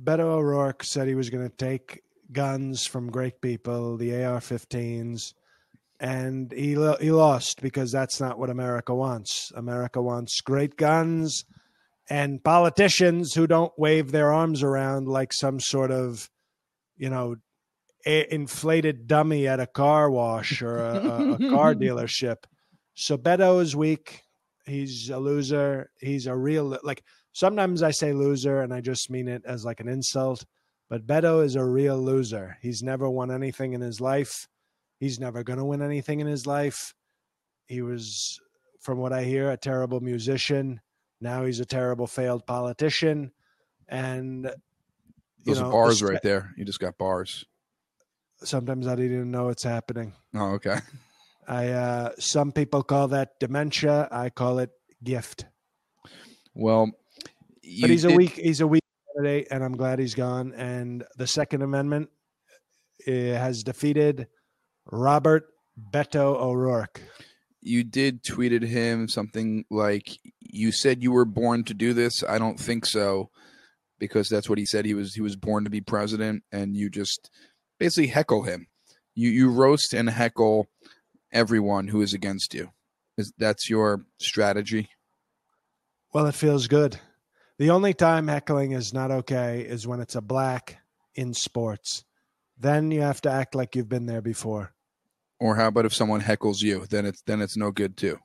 Beto 0.02 0.20
O'Rourke 0.20 0.84
said 0.84 1.08
he 1.08 1.16
was 1.16 1.30
going 1.30 1.50
to 1.50 1.56
take 1.56 2.02
guns 2.32 2.86
from 2.86 3.10
great 3.10 3.42
people, 3.42 3.98
the 3.98 4.24
AR-15s, 4.24 5.34
and 6.00 6.52
he 6.52 6.70
he 7.00 7.12
lost 7.12 7.62
because 7.62 7.92
that's 7.92 8.20
not 8.20 8.38
what 8.38 8.50
America 8.50 8.94
wants. 8.94 9.52
America 9.56 10.02
wants 10.02 10.42
great 10.42 10.76
guns 10.76 11.46
and 12.10 12.44
politicians 12.44 13.34
who 13.34 13.48
don't 13.48 13.74
wave 13.78 14.12
their 14.12 14.32
arms 14.32 14.64
around 14.64 15.08
like 15.08 15.34
some 15.34 15.60
sort 15.60 15.92
of, 15.92 16.30
you 16.96 17.10
know, 17.10 17.36
a- 18.06 18.34
inflated 18.34 19.08
dummy 19.08 19.48
at 19.48 19.60
a 19.60 19.68
car 19.68 20.10
wash 20.10 20.62
or 20.62 20.78
a, 20.78 20.96
a, 20.96 21.32
a 21.34 21.50
car 21.50 21.74
dealership. 21.76 22.38
So 22.96 23.18
Beto 23.18 23.62
is 23.62 23.76
weak. 23.76 24.22
He's 24.68 25.10
a 25.10 25.18
loser. 25.18 25.90
He's 26.00 26.28
a 26.28 26.36
real 26.36 26.78
like. 26.84 27.04
Sometimes 27.32 27.84
I 27.84 27.92
say 27.92 28.14
loser 28.14 28.62
and 28.62 28.74
I 28.74 28.82
just 28.82 29.10
mean 29.10 29.28
it 29.28 29.44
as 29.46 29.64
like 29.64 29.80
an 29.80 29.88
insult. 29.88 30.46
But 30.90 31.06
Beto 31.06 31.44
is 31.44 31.56
a 31.56 31.64
real 31.66 31.98
loser. 31.98 32.58
He's 32.62 32.82
never 32.84 33.10
won 33.10 33.30
anything 33.32 33.74
in 33.74 33.82
his 33.82 34.00
life. 34.02 34.48
He's 35.00 35.20
never 35.20 35.44
going 35.44 35.60
to 35.60 35.66
win 35.66 35.82
anything 35.82 36.20
in 36.20 36.28
his 36.28 36.48
life. 36.48 36.94
He 37.68 37.82
was, 37.82 38.40
from 38.80 38.98
what 38.98 39.14
I 39.14 39.24
hear, 39.24 39.52
a 39.52 39.58
terrible 39.58 40.00
musician. 40.00 40.80
Now 41.22 41.44
he's 41.46 41.60
a 41.60 41.66
terrible 41.66 42.08
failed 42.08 42.48
politician. 42.48 43.32
And 43.88 44.46
you 44.46 44.52
Those 45.46 45.60
know, 45.60 45.68
are 45.68 45.72
bars 45.72 46.00
the- 46.00 46.08
right 46.08 46.22
there. 46.24 46.54
You 46.58 46.66
just 46.66 46.80
got 46.80 46.98
bars. 46.98 47.46
Sometimes 48.44 48.88
I 48.88 48.96
didn't 48.96 49.14
even 49.14 49.32
know 49.32 49.50
it's 49.50 49.64
happening. 49.64 50.14
Oh, 50.36 50.54
okay. 50.54 50.78
I 51.48 51.70
uh, 51.70 52.12
some 52.20 52.52
people 52.52 52.84
call 52.84 53.08
that 53.10 53.40
dementia. 53.40 54.08
I 54.12 54.30
call 54.30 54.60
it 54.60 54.72
gift. 55.04 55.46
Well, 56.54 56.92
but 57.22 57.90
he's 57.90 58.04
a 58.04 58.10
did- 58.10 58.18
weak 58.18 58.34
he's 58.34 58.62
a 58.62 58.68
weak 58.68 58.84
candidate, 59.16 59.48
and 59.52 59.64
I'm 59.64 59.78
glad 59.78 60.00
he's 60.00 60.16
gone. 60.16 60.54
And 60.54 61.04
the 61.18 61.28
Second 61.28 61.62
Amendment 61.62 62.10
eh, 63.06 63.38
has 63.38 63.64
defeated 63.64 64.28
Robert 64.92 65.48
Beto 65.92 66.36
O'Rourke. 66.36 67.02
You 67.62 67.84
did 67.84 68.24
tweeted 68.24 68.64
him 68.64 69.08
something 69.08 69.66
like, 69.70 70.18
"You 70.40 70.72
said 70.72 71.02
you 71.02 71.12
were 71.12 71.26
born 71.26 71.64
to 71.66 71.74
do 71.74 71.94
this. 71.94 72.24
I 72.24 72.40
don't 72.40 72.60
think 72.60 72.86
so," 72.86 73.30
because 74.00 74.28
that's 74.30 74.50
what 74.50 74.58
he 74.58 74.66
said. 74.66 74.86
He 74.86 74.94
was 74.94 75.14
he 75.14 75.22
was 75.22 75.36
born 75.36 75.64
to 75.64 75.70
be 75.70 75.82
president, 75.82 76.44
and 76.52 76.76
you 76.76 76.90
just 76.90 77.30
basically 77.80 78.08
heckle 78.08 78.44
him. 78.44 78.68
You 79.16 79.30
you 79.30 79.50
roast 79.50 79.94
and 79.94 80.10
heckle 80.10 80.68
everyone 81.32 81.88
who 81.88 82.02
is 82.02 82.13
against 82.13 82.54
you. 82.54 82.72
Is 83.18 83.34
that's 83.38 83.70
your 83.70 84.06
strategy? 84.20 84.90
Well, 86.13 86.28
it 86.28 86.36
feels 86.36 86.68
good. 86.68 87.00
The 87.58 87.72
only 87.72 87.94
time 87.94 88.28
heckling 88.28 88.72
is 88.72 88.94
not 88.94 89.12
okay 89.12 89.62
is 89.62 89.88
when 89.88 90.00
it's 90.00 90.16
a 90.16 90.22
black 90.22 90.78
in 91.16 91.34
sports. 91.34 92.04
Then 92.58 92.92
you 92.92 93.02
have 93.02 93.22
to 93.22 93.32
act 93.32 93.56
like 93.56 93.76
you've 93.76 93.90
been 93.90 94.06
there 94.06 94.22
before. 94.22 94.74
Or 95.40 95.56
how 95.56 95.68
about 95.68 95.86
if 95.86 95.94
someone 95.94 96.22
heckles 96.22 96.62
you? 96.62 96.86
Then 96.90 97.06
it's 97.06 97.22
then 97.24 97.42
it's 97.42 97.58
no 97.58 97.72
good 97.72 97.98
too. 97.98 98.20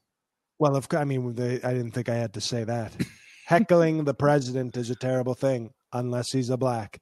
Well, 0.59 0.77
of, 0.77 0.87
I 0.93 1.05
mean, 1.05 1.35
they, 1.35 1.61
I 1.63 1.75
didn't 1.75 1.91
think 1.91 2.09
I 2.09 2.15
had 2.15 2.35
to 2.35 2.41
say 2.41 2.65
that. 2.65 2.93
Heckling 3.47 4.05
the 4.05 4.15
president 4.15 4.77
is 4.77 4.91
a 4.91 4.95
terrible 4.95 5.35
thing 5.35 5.73
unless 5.93 6.31
he's 6.31 6.51
a 6.51 6.57
black. 6.57 7.01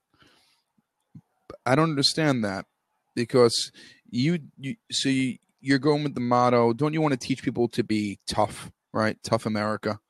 I 1.67 1.75
don't 1.75 1.91
understand 1.91 2.43
that 2.45 2.65
because 3.15 3.71
you, 4.09 4.39
you 4.57 4.77
so 4.91 5.11
you, 5.11 5.37
you're 5.61 5.79
going 5.79 6.03
with 6.03 6.15
the 6.15 6.21
motto. 6.21 6.73
Don't 6.73 6.95
you 6.95 7.01
want 7.01 7.13
to 7.13 7.19
teach 7.19 7.43
people 7.43 7.69
to 7.69 7.85
be 7.85 8.19
tough, 8.27 8.71
right? 8.93 9.17
Tough 9.23 9.47
America. 9.47 10.01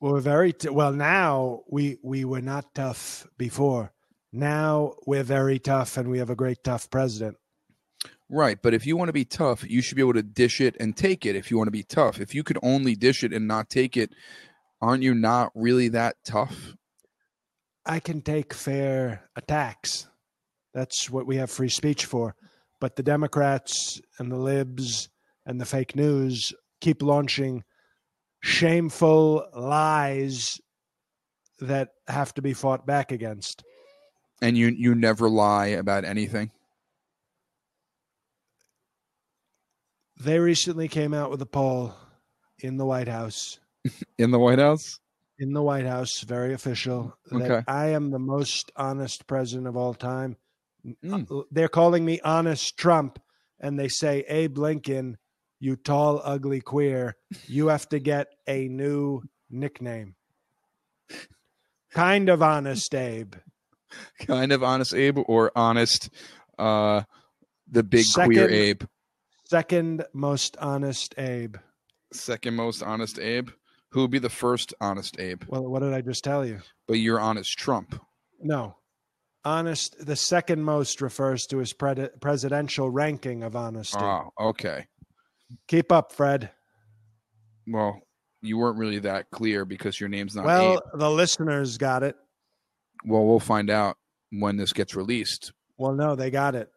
Well, 0.00 0.12
we're 0.12 0.20
very 0.20 0.52
t- 0.52 0.70
well 0.70 0.92
now. 0.92 1.60
We 1.68 1.98
we 2.02 2.24
were 2.24 2.40
not 2.40 2.74
tough 2.74 3.26
before. 3.36 3.92
Now 4.32 4.94
we're 5.06 5.24
very 5.24 5.58
tough, 5.58 5.96
and 5.96 6.08
we 6.08 6.18
have 6.18 6.30
a 6.30 6.36
great 6.36 6.64
tough 6.64 6.88
president. 6.88 7.36
Right, 8.28 8.58
but 8.62 8.74
if 8.74 8.86
you 8.86 8.96
want 8.96 9.08
to 9.08 9.12
be 9.12 9.24
tough, 9.24 9.68
you 9.68 9.82
should 9.82 9.96
be 9.96 10.02
able 10.02 10.14
to 10.14 10.22
dish 10.22 10.60
it 10.60 10.76
and 10.78 10.96
take 10.96 11.26
it. 11.26 11.34
If 11.34 11.50
you 11.50 11.58
want 11.58 11.66
to 11.66 11.72
be 11.72 11.82
tough, 11.82 12.20
if 12.20 12.32
you 12.34 12.44
could 12.44 12.58
only 12.62 12.94
dish 12.94 13.24
it 13.24 13.32
and 13.32 13.48
not 13.48 13.68
take 13.68 13.96
it, 13.96 14.12
aren't 14.80 15.02
you 15.02 15.14
not 15.14 15.50
really 15.54 15.88
that 15.88 16.16
tough? 16.24 16.74
I 17.84 17.98
can 17.98 18.22
take 18.22 18.54
fair 18.54 19.28
attacks. 19.34 20.06
That's 20.72 21.10
what 21.10 21.26
we 21.26 21.36
have 21.36 21.50
free 21.50 21.68
speech 21.68 22.06
for. 22.06 22.36
But 22.80 22.96
the 22.96 23.02
Democrats 23.02 24.00
and 24.18 24.32
the 24.32 24.36
libs 24.36 25.08
and 25.46 25.60
the 25.60 25.66
fake 25.66 25.94
news 25.94 26.52
keep 26.80 27.02
launching 27.02 27.62
shameful 28.42 29.46
lies 29.54 30.58
that 31.58 31.90
have 32.08 32.32
to 32.34 32.42
be 32.42 32.54
fought 32.54 32.86
back 32.86 33.12
against. 33.12 33.62
And 34.40 34.56
you 34.56 34.68
you 34.68 34.94
never 34.94 35.28
lie 35.28 35.66
about 35.66 36.04
anything. 36.06 36.50
They 40.18 40.38
recently 40.38 40.88
came 40.88 41.14
out 41.14 41.30
with 41.30 41.40
a 41.42 41.46
poll 41.46 41.94
in 42.58 42.76
the 42.76 42.84
White 42.86 43.08
House 43.08 43.58
In 44.18 44.30
the 44.30 44.38
White 44.38 44.58
House? 44.58 44.98
in 45.38 45.54
the 45.54 45.62
White 45.62 45.86
House, 45.86 46.20
very 46.20 46.52
official, 46.52 47.16
that 47.30 47.50
Okay. 47.50 47.64
I 47.66 47.86
am 47.88 48.10
the 48.10 48.18
most 48.18 48.70
honest 48.76 49.26
president 49.26 49.66
of 49.66 49.74
all 49.74 49.94
time. 49.94 50.36
Mm. 51.04 51.30
Uh, 51.30 51.42
They're 51.50 51.68
calling 51.68 52.04
me 52.04 52.20
honest 52.20 52.76
Trump, 52.76 53.18
and 53.60 53.78
they 53.78 53.88
say, 53.88 54.24
Abe 54.28 54.58
Lincoln, 54.58 55.18
you 55.58 55.76
tall, 55.76 56.20
ugly 56.24 56.60
queer, 56.60 57.16
you 57.46 57.68
have 57.68 57.88
to 57.90 57.98
get 57.98 58.28
a 58.46 58.68
new 58.68 59.22
nickname. 59.50 60.14
Kind 61.92 62.28
of 62.28 62.42
honest, 62.42 62.94
Abe. 62.94 63.34
Kind 64.20 64.52
of 64.52 64.62
honest 64.62 64.94
Abe 64.94 65.18
or 65.26 65.50
honest 65.56 66.10
uh 66.58 67.02
the 67.68 67.82
big 67.82 68.06
queer 68.14 68.48
Abe. 68.48 68.82
Second 69.46 70.04
most 70.12 70.56
honest 70.58 71.14
Abe. 71.18 71.56
Second 72.12 72.54
most 72.54 72.82
honest 72.82 73.18
Abe. 73.18 73.50
Who 73.90 74.02
would 74.02 74.12
be 74.12 74.20
the 74.20 74.30
first 74.30 74.72
honest 74.80 75.18
Abe? 75.18 75.42
Well, 75.48 75.66
what 75.68 75.82
did 75.82 75.92
I 75.92 76.00
just 76.00 76.22
tell 76.22 76.46
you? 76.46 76.60
But 76.86 76.98
you're 76.98 77.18
honest 77.18 77.58
Trump. 77.58 78.00
No. 78.40 78.76
Honest, 79.44 79.96
the 80.04 80.16
second 80.16 80.62
most 80.62 81.00
refers 81.00 81.46
to 81.46 81.58
his 81.58 81.72
pred- 81.72 82.20
presidential 82.20 82.90
ranking 82.90 83.42
of 83.42 83.56
honesty. 83.56 83.98
Oh, 83.98 84.30
okay. 84.38 84.86
Keep 85.68 85.90
up, 85.92 86.12
Fred. 86.12 86.50
Well, 87.66 88.00
you 88.42 88.58
weren't 88.58 88.78
really 88.78 88.98
that 89.00 89.30
clear 89.30 89.64
because 89.64 89.98
your 89.98 90.08
name's 90.08 90.36
not 90.36 90.44
Well, 90.44 90.82
the 90.94 91.10
listeners 91.10 91.78
got 91.78 92.02
it. 92.02 92.16
Well, 93.04 93.24
we'll 93.24 93.40
find 93.40 93.70
out 93.70 93.96
when 94.30 94.56
this 94.56 94.72
gets 94.72 94.94
released. 94.94 95.52
Well, 95.78 95.94
no, 95.94 96.14
they 96.14 96.30
got 96.30 96.54
it 96.54 96.68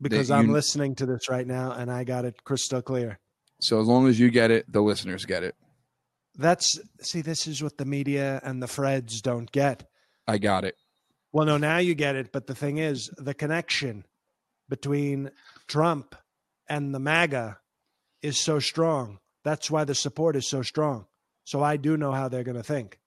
because 0.00 0.28
you- 0.28 0.34
I'm 0.34 0.52
listening 0.52 0.94
to 0.96 1.06
this 1.06 1.30
right 1.30 1.46
now 1.46 1.72
and 1.72 1.90
I 1.90 2.04
got 2.04 2.26
it 2.26 2.44
crystal 2.44 2.82
clear. 2.82 3.18
So 3.62 3.80
as 3.80 3.86
long 3.86 4.06
as 4.06 4.20
you 4.20 4.30
get 4.30 4.50
it, 4.50 4.70
the 4.70 4.82
listeners 4.82 5.24
get 5.24 5.42
it. 5.42 5.54
That's 6.34 6.78
see, 7.00 7.22
this 7.22 7.46
is 7.46 7.62
what 7.62 7.78
the 7.78 7.86
media 7.86 8.38
and 8.44 8.62
the 8.62 8.66
Freds 8.66 9.22
don't 9.22 9.50
get. 9.50 9.88
I 10.28 10.36
got 10.36 10.66
it. 10.66 10.76
Well, 11.32 11.46
no, 11.46 11.56
now 11.56 11.78
you 11.78 11.94
get 11.94 12.16
it. 12.16 12.32
But 12.32 12.46
the 12.46 12.54
thing 12.54 12.78
is, 12.78 13.10
the 13.18 13.34
connection 13.34 14.04
between 14.68 15.30
Trump 15.68 16.14
and 16.68 16.94
the 16.94 16.98
MAGA 16.98 17.58
is 18.22 18.38
so 18.38 18.58
strong. 18.58 19.18
That's 19.44 19.70
why 19.70 19.84
the 19.84 19.94
support 19.94 20.36
is 20.36 20.48
so 20.48 20.62
strong. 20.62 21.06
So 21.44 21.62
I 21.62 21.76
do 21.76 21.96
know 21.96 22.12
how 22.12 22.28
they're 22.28 22.44
going 22.44 22.56
to 22.56 22.62
think. 22.62 22.98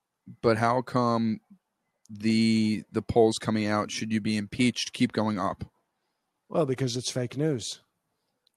But 0.41 0.57
how 0.57 0.81
come 0.81 1.41
the 2.09 2.83
the 2.91 3.01
polls 3.01 3.37
coming 3.37 3.67
out 3.67 3.91
should 3.91 4.11
you 4.11 4.21
be 4.21 4.37
impeached 4.37 4.93
keep 4.93 5.11
going 5.11 5.37
up? 5.37 5.65
Well, 6.49 6.65
because 6.65 6.95
it's 6.97 7.11
fake 7.11 7.37
news. 7.37 7.81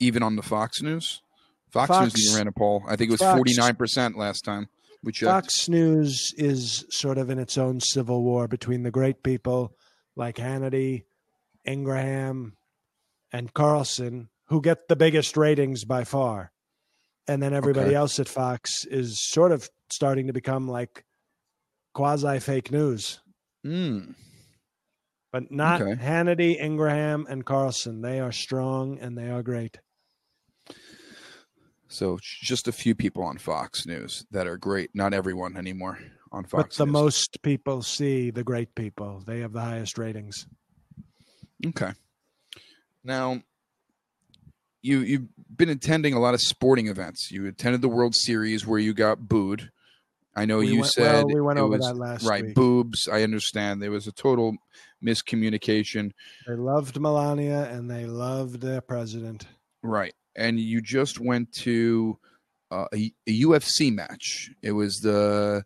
Even 0.01 0.22
on 0.22 0.37
the 0.37 0.42
Fox 0.42 0.81
News? 0.83 1.22
Fox, 1.70 1.88
Fox- 1.88 2.14
News 2.16 2.37
ran 2.37 2.46
a 2.46 2.53
poll. 2.53 2.83
I 2.87 2.96
think 2.96 3.11
it 3.11 3.18
was 3.18 3.20
forty 3.20 3.55
nine 3.57 3.77
percent 3.77 4.16
last 4.16 4.44
time. 4.44 4.68
Fox 5.20 5.68
News 5.68 6.32
is 6.36 6.84
sort 6.90 7.18
of 7.18 7.28
in 7.30 7.38
its 7.38 7.58
own 7.58 7.80
civil 7.80 8.22
war 8.22 8.46
between 8.48 8.82
the 8.82 8.90
great 8.90 9.22
people 9.22 9.76
like 10.16 10.36
Hannity, 10.36 11.04
Ingraham, 11.66 12.56
and 13.32 13.52
Carlson, 13.52 14.28
who 14.46 14.60
get 14.60 14.88
the 14.88 14.96
biggest 14.96 15.36
ratings 15.36 15.84
by 15.84 16.04
far. 16.04 16.52
And 17.26 17.42
then 17.42 17.54
everybody 17.54 17.88
Okay. 17.88 17.94
else 17.96 18.18
at 18.18 18.28
Fox 18.28 18.84
is 18.84 19.20
sort 19.28 19.52
of 19.52 19.68
starting 19.90 20.26
to 20.26 20.32
become 20.32 20.68
like 20.68 21.04
quasi 21.94 22.38
fake 22.40 22.70
news. 22.70 23.20
Mm. 23.64 24.14
But 25.32 25.50
not 25.50 25.80
Okay. 25.80 25.94
Hannity, 26.02 26.60
Ingraham, 26.60 27.26
and 27.28 27.44
Carlson. 27.44 28.02
They 28.02 28.20
are 28.20 28.32
strong 28.32 28.98
and 28.98 29.16
they 29.16 29.30
are 29.30 29.42
great. 29.42 29.78
So 31.92 32.18
just 32.22 32.68
a 32.68 32.72
few 32.72 32.94
people 32.94 33.22
on 33.22 33.38
Fox 33.38 33.87
News 33.87 34.24
that 34.31 34.46
are 34.46 34.57
great. 34.57 34.90
Not 34.94 35.12
everyone 35.12 35.57
anymore 35.57 35.98
on 36.33 36.44
Fox. 36.44 36.76
but 36.76 36.78
the 36.78 36.87
News. 36.87 36.92
most 36.92 37.42
people 37.42 37.83
see 37.83 38.31
the 38.31 38.42
great 38.42 38.74
people. 38.74 39.22
They 39.26 39.40
have 39.40 39.52
the 39.52 39.61
highest 39.61 39.98
ratings. 39.98 40.46
Okay. 41.66 41.92
Now, 43.05 43.42
you 44.81 45.00
you've 45.00 45.28
been 45.57 45.68
attending 45.68 46.14
a 46.14 46.18
lot 46.20 46.35
of 46.35 46.40
sporting 46.40 46.88
events. 46.88 47.31
You 47.31 47.46
attended 47.46 47.83
the 47.83 47.88
World 47.88 48.14
Series 48.14 48.66
where 48.66 48.78
you 48.78 48.94
got 48.94 49.28
booed. 49.28 49.70
I 50.35 50.46
know 50.46 50.59
We 50.59 50.68
you 50.68 50.81
went- 50.81 50.92
said 50.92 51.24
well, 51.24 51.26
we 51.26 51.40
went 51.42 51.59
it 51.59 51.62
over 51.62 51.76
was 51.76 51.87
that 51.87 51.96
last 51.96 52.24
right 52.26 52.44
week. 52.46 52.55
boobs. 52.55 53.07
I 53.07 53.22
understand 53.22 53.83
there 53.83 53.90
was 53.90 54.07
a 54.07 54.12
total 54.12 54.57
miscommunication. 55.05 56.12
They 56.48 56.55
loved 56.55 56.98
Melania 56.98 57.64
and 57.70 57.90
they 57.90 58.07
loved 58.07 58.61
their 58.62 58.81
president. 58.81 59.46
Right, 59.83 60.14
and 60.37 60.59
you 60.59 60.81
just 60.81 61.21
went 61.21 61.53
to 61.53 62.18
uh, 62.71 62.87
a, 62.95 63.12
a 63.27 63.42
UFC 63.42 63.92
match. 63.92 64.51
It 64.62 64.73
was 64.73 65.01
the 65.01 65.64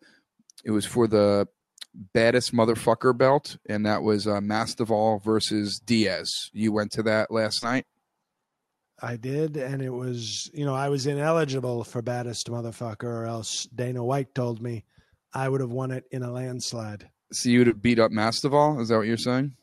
it 0.64 0.70
was 0.70 0.84
for 0.84 1.06
the 1.06 1.46
baddest 1.94 2.52
motherfucker 2.52 3.16
belt, 3.16 3.56
and 3.68 3.86
that 3.86 4.02
was 4.02 4.26
uh, 4.26 4.40
Masvidal 4.40 5.22
versus 5.22 5.80
Diaz. 5.84 6.30
You 6.52 6.72
went 6.72 6.92
to 6.92 7.02
that 7.04 7.30
last 7.30 7.62
night. 7.62 7.86
I 9.00 9.16
did, 9.16 9.56
and 9.56 9.82
it 9.82 9.90
was 9.90 10.50
you 10.52 10.64
know 10.64 10.74
I 10.74 10.88
was 10.88 11.06
ineligible 11.06 11.84
for 11.84 12.02
baddest 12.02 12.50
motherfucker, 12.50 13.04
or 13.04 13.26
else 13.26 13.66
Dana 13.74 14.04
White 14.04 14.34
told 14.34 14.62
me 14.62 14.84
I 15.32 15.48
would 15.48 15.60
have 15.60 15.70
won 15.70 15.90
it 15.90 16.04
in 16.10 16.22
a 16.22 16.32
landslide. 16.32 17.08
So 17.32 17.48
you 17.48 17.58
would 17.58 17.66
have 17.66 17.82
beat 17.82 17.98
up 17.98 18.10
Masvidal? 18.10 18.80
Is 18.80 18.88
that 18.88 18.96
what 18.96 19.06
you're 19.06 19.16
saying? 19.16 19.54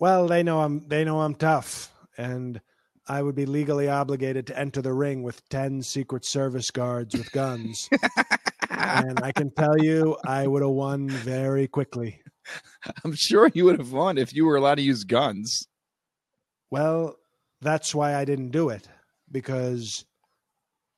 Well, 0.00 0.26
they 0.26 0.42
know 0.42 0.60
I'm 0.60 0.88
they 0.88 1.04
know 1.04 1.20
I'm 1.20 1.34
tough, 1.34 1.92
and 2.16 2.60
I 3.08 3.22
would 3.22 3.34
be 3.34 3.46
legally 3.46 3.88
obligated 3.88 4.46
to 4.48 4.58
enter 4.58 4.82
the 4.82 4.92
ring 4.92 5.22
with 5.22 5.46
ten 5.48 5.82
Secret 5.82 6.24
Service 6.24 6.70
guards 6.70 7.16
with 7.16 7.30
guns. 7.32 7.88
and 8.70 9.20
I 9.22 9.32
can 9.32 9.50
tell 9.50 9.78
you, 9.78 10.16
I 10.26 10.46
would 10.46 10.62
have 10.62 10.70
won 10.70 11.08
very 11.08 11.66
quickly. 11.66 12.20
I'm 13.04 13.14
sure 13.14 13.50
you 13.54 13.64
would 13.64 13.78
have 13.78 13.92
won 13.92 14.18
if 14.18 14.34
you 14.34 14.46
were 14.46 14.56
allowed 14.56 14.76
to 14.76 14.82
use 14.82 15.04
guns. 15.04 15.66
Well, 16.70 17.16
that's 17.60 17.94
why 17.94 18.14
I 18.14 18.24
didn't 18.24 18.50
do 18.50 18.68
it 18.68 18.88
because 19.30 20.04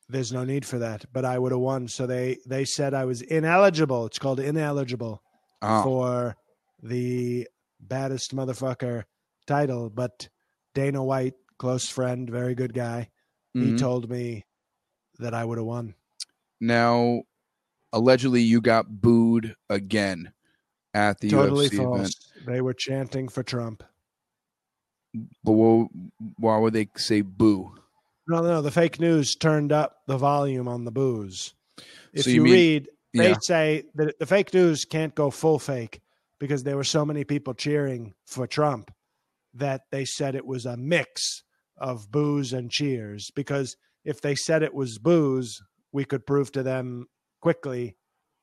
there's 0.09 0.33
no 0.33 0.45
need 0.45 0.67
for 0.67 0.79
that. 0.79 1.05
But 1.13 1.25
I 1.25 1.39
would 1.39 1.53
have 1.53 1.61
won. 1.61 1.89
So 1.89 2.07
they 2.07 2.39
they 2.47 2.65
said 2.65 2.95
I 2.95 3.05
was 3.05 3.23
ineligible. 3.23 4.07
It's 4.07 4.19
called 4.19 4.41
ineligible 4.41 5.23
Oh, 5.63 5.83
for 5.83 6.37
the 6.83 7.47
baddest 7.81 8.35
motherfucker 8.35 9.05
title. 9.47 9.91
But 9.91 10.29
Dana 10.75 11.03
White, 11.05 11.35
close 11.61 11.87
friend, 11.89 12.29
very 12.31 12.55
good 12.55 12.73
guy, 12.73 13.11
he 13.53 13.73
mhm. 13.73 13.79
told 13.79 14.09
me 14.09 14.47
that 15.19 15.35
I 15.35 15.45
would 15.45 15.59
have 15.59 15.67
won. 15.67 15.95
now 16.61 17.23
allegedly 17.93 18.41
you 18.41 18.61
got 18.61 18.89
booed 19.03 19.55
again 19.69 20.33
at 20.95 21.19
the 21.21 21.29
totally 21.29 21.69
UFC 21.69 21.77
false. 21.77 21.99
event. 21.99 22.47
They 22.47 22.61
were 22.61 22.73
chanting 22.73 23.29
for 23.29 23.43
Trump. 23.43 23.83
But 25.45 25.53
why 26.39 26.57
would 26.59 26.73
they 26.73 26.89
say 26.97 27.21
boo? 27.23 27.75
No, 28.29 28.41
no, 28.43 28.63
the 28.63 28.71
fake 28.71 29.01
news 29.01 29.35
turned 29.35 29.73
up 29.73 30.03
the 30.07 30.17
volume 30.17 30.69
on 30.69 30.85
the 30.85 30.93
booze. 30.93 31.53
If 32.13 32.25
So 32.25 32.31
you, 32.31 32.37
you 32.37 32.43
mean- 32.45 32.53
read, 32.53 32.89
they 33.15 33.31
Yeah. 33.31 33.37
say 33.43 33.85
that 33.97 34.19
the 34.21 34.27
fake 34.27 34.55
news 34.55 34.85
can't 34.85 35.15
go 35.17 35.31
full 35.31 35.59
fake 35.59 36.01
because 36.39 36.63
there 36.63 36.77
were 36.77 36.85
so 36.85 37.05
many 37.05 37.25
people 37.25 37.55
cheering 37.55 38.15
for 38.27 38.47
Trump 38.47 38.93
that 39.55 39.83
they 39.91 40.05
said 40.05 40.37
it 40.37 40.47
was 40.47 40.65
a 40.65 40.77
mix 40.77 41.43
of 41.81 42.11
booze 42.11 42.53
and 42.53 42.71
cheers. 42.71 43.31
Because 43.35 43.77
if 44.05 44.21
they 44.21 44.35
said 44.35 44.63
it 44.63 44.75
was 44.75 44.99
booze, 44.99 45.61
we 45.93 46.05
could 46.05 46.27
prove 46.27 46.53
to 46.53 46.63
them 46.63 47.07
quickly 47.41 47.97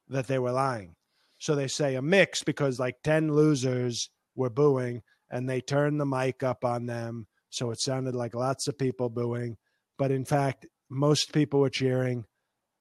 that 0.09 0.27
they 0.27 0.39
were 0.39 0.51
lying. 0.51 0.95
So 1.39 1.55
they 1.55 1.67
say 1.67 1.95
a 1.95 2.01
mix 2.01 2.43
because 2.43 2.79
like 2.79 2.95
10 3.03 3.31
losers 3.31 4.09
were 4.35 4.49
booing 4.49 5.01
and 5.29 5.47
they 5.47 5.61
turned 5.61 5.99
the 5.99 6.05
mic 6.05 6.43
up 6.43 6.65
on 6.65 6.85
them. 6.85 7.27
So 7.49 7.71
it 7.71 7.79
sounded 7.79 8.15
like 8.15 8.35
lots 8.35 8.67
of 8.67 8.77
people 8.77 9.09
booing. 9.09 9.57
But 9.97 10.11
in 10.11 10.25
fact, 10.25 10.65
most 10.89 11.33
people 11.33 11.59
were 11.59 11.69
cheering. 11.69 12.25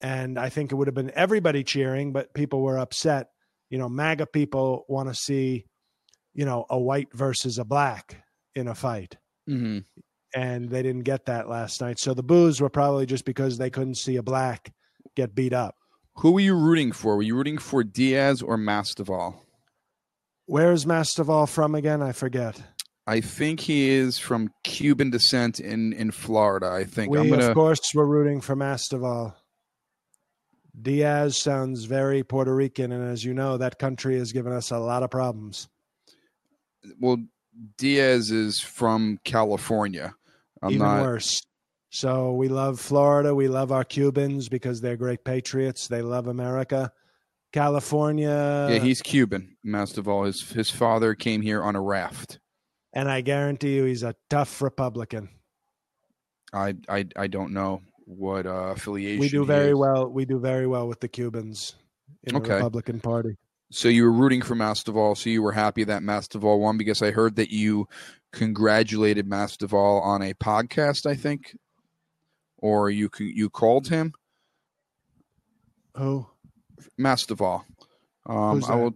And 0.01 0.37
I 0.37 0.49
think 0.49 0.71
it 0.71 0.75
would 0.75 0.87
have 0.87 0.95
been 0.95 1.11
everybody 1.11 1.63
cheering, 1.63 2.13
but 2.13 2.33
people 2.33 2.61
were 2.61 2.77
upset. 2.77 3.27
You 3.69 3.77
know, 3.77 3.89
MAGA 3.89 4.27
people 4.27 4.85
want 4.87 5.09
to 5.09 5.15
see, 5.15 5.65
you 6.33 6.45
know, 6.45 6.65
a 6.69 6.79
white 6.79 7.09
versus 7.13 7.57
a 7.57 7.65
black 7.65 8.23
in 8.55 8.67
a 8.67 8.75
fight. 8.75 9.17
hmm 9.47 9.79
And 10.37 10.69
they 10.69 10.83
didn't 10.83 11.03
get 11.03 11.25
that 11.25 11.49
last 11.49 11.81
night. 11.81 11.97
So 11.99 12.13
the 12.13 12.21
boos 12.21 12.61
were 12.61 12.69
probably 12.69 13.07
just 13.07 13.25
because 13.25 13.57
they 13.57 13.71
couldn't 13.71 13.97
see 13.97 14.17
a 14.17 14.21
black 14.23 14.71
get 15.15 15.33
beat 15.33 15.51
up. 15.51 15.75
Who 16.17 16.33
were 16.33 16.39
you 16.39 16.55
rooting 16.55 16.91
for? 16.91 17.15
Were 17.15 17.23
you 17.23 17.35
rooting 17.35 17.57
for 17.57 17.83
Diaz 17.83 18.43
or 18.43 18.55
Masvidal? 18.55 19.35
Where 20.45 20.71
is 20.71 20.85
Masvidal 20.85 21.49
from 21.49 21.73
again? 21.73 22.03
I 22.03 22.11
forget. 22.11 22.61
I 23.07 23.19
think 23.21 23.61
he 23.61 23.89
is 23.89 24.19
from 24.19 24.51
Cuban 24.63 25.09
descent 25.09 25.59
in 25.59 25.93
in 25.93 26.11
Florida. 26.11 26.69
I 26.71 26.83
think 26.83 27.11
We 27.11 27.19
I'm 27.19 27.29
gonna. 27.29 27.47
of 27.47 27.55
course 27.55 27.79
were 27.95 28.05
rooting 28.05 28.39
for 28.39 28.55
Masvidal. 28.55 29.33
Diaz 30.79 31.41
sounds 31.41 31.85
very 31.85 32.23
Puerto 32.23 32.53
Rican, 32.53 32.91
and 32.91 33.09
as 33.11 33.23
you 33.23 33.33
know, 33.33 33.57
that 33.57 33.79
country 33.79 34.19
has 34.19 34.31
given 34.31 34.53
us 34.53 34.69
a 34.69 34.77
lot 34.77 35.01
of 35.01 35.09
problems. 35.09 35.67
Well, 36.99 37.17
Diaz 37.77 38.29
is 38.29 38.59
from 38.59 39.19
California. 39.23 40.13
I'm 40.61 40.71
Even 40.71 40.87
not. 40.87 41.01
worse. 41.03 41.41
So 41.89 42.33
we 42.33 42.47
love 42.49 42.79
Florida. 42.79 43.33
We 43.33 43.47
love 43.47 43.71
our 43.71 43.83
Cubans 43.83 44.49
because 44.49 44.81
they're 44.81 44.97
great 44.97 45.23
patriots. 45.23 45.87
They 45.87 46.01
love 46.01 46.27
America. 46.27 46.91
California. 47.53 48.67
Yeah, 48.69 48.79
he's 48.79 49.01
Cuban. 49.01 49.55
Masvidal. 49.65 50.25
His 50.27 50.49
his 50.49 50.69
father 50.69 51.15
came 51.15 51.41
here 51.41 51.63
on 51.63 51.75
a 51.75 51.81
raft. 51.81 52.39
and 52.93 53.09
I 53.09 53.21
guarantee 53.21 53.75
you, 53.75 53.85
he's 53.85 54.03
a 54.03 54.15
tough 54.29 54.61
Republican. 54.61 55.29
I 56.53 56.75
I 56.89 57.05
I 57.15 57.27
don't 57.27 57.53
know 57.53 57.81
what 58.05 58.45
uh, 58.45 58.73
affiliation. 58.75 59.19
We 59.19 59.29
do 59.29 59.41
he 59.41 59.47
very 59.47 59.71
is. 59.71 59.75
well. 59.75 60.07
We 60.09 60.25
do 60.25 60.39
very 60.39 60.67
well 60.67 60.87
with 60.87 60.99
the 60.99 61.07
Cubans 61.07 61.75
in 62.23 62.33
the 62.35 62.41
Republican 62.41 62.99
Party. 62.99 63.37
So 63.71 63.89
you 63.89 64.03
were 64.03 64.13
rooting 64.13 64.41
for 64.41 64.55
Masvidal. 64.55 65.17
So 65.17 65.29
you 65.29 65.41
were 65.41 65.51
happy 65.51 65.83
that 65.85 66.01
Masvidal 66.01 66.59
won 66.59 66.77
because 66.77 67.01
I 67.01 67.11
heard 67.11 67.35
that 67.35 67.49
you 67.49 67.87
congratulated 68.31 69.29
Masvidal 69.29 70.01
on 70.03 70.21
a 70.21 70.33
podcast. 70.33 71.05
I 71.05 71.15
think, 71.15 71.55
or 72.57 72.89
you 72.89 73.09
you 73.19 73.49
called 73.49 73.87
him 73.87 74.13
Oh, 75.97 76.29
Masvidal. 76.99 77.63
Um, 78.27 78.63
I 78.65 78.75
will. 78.75 78.93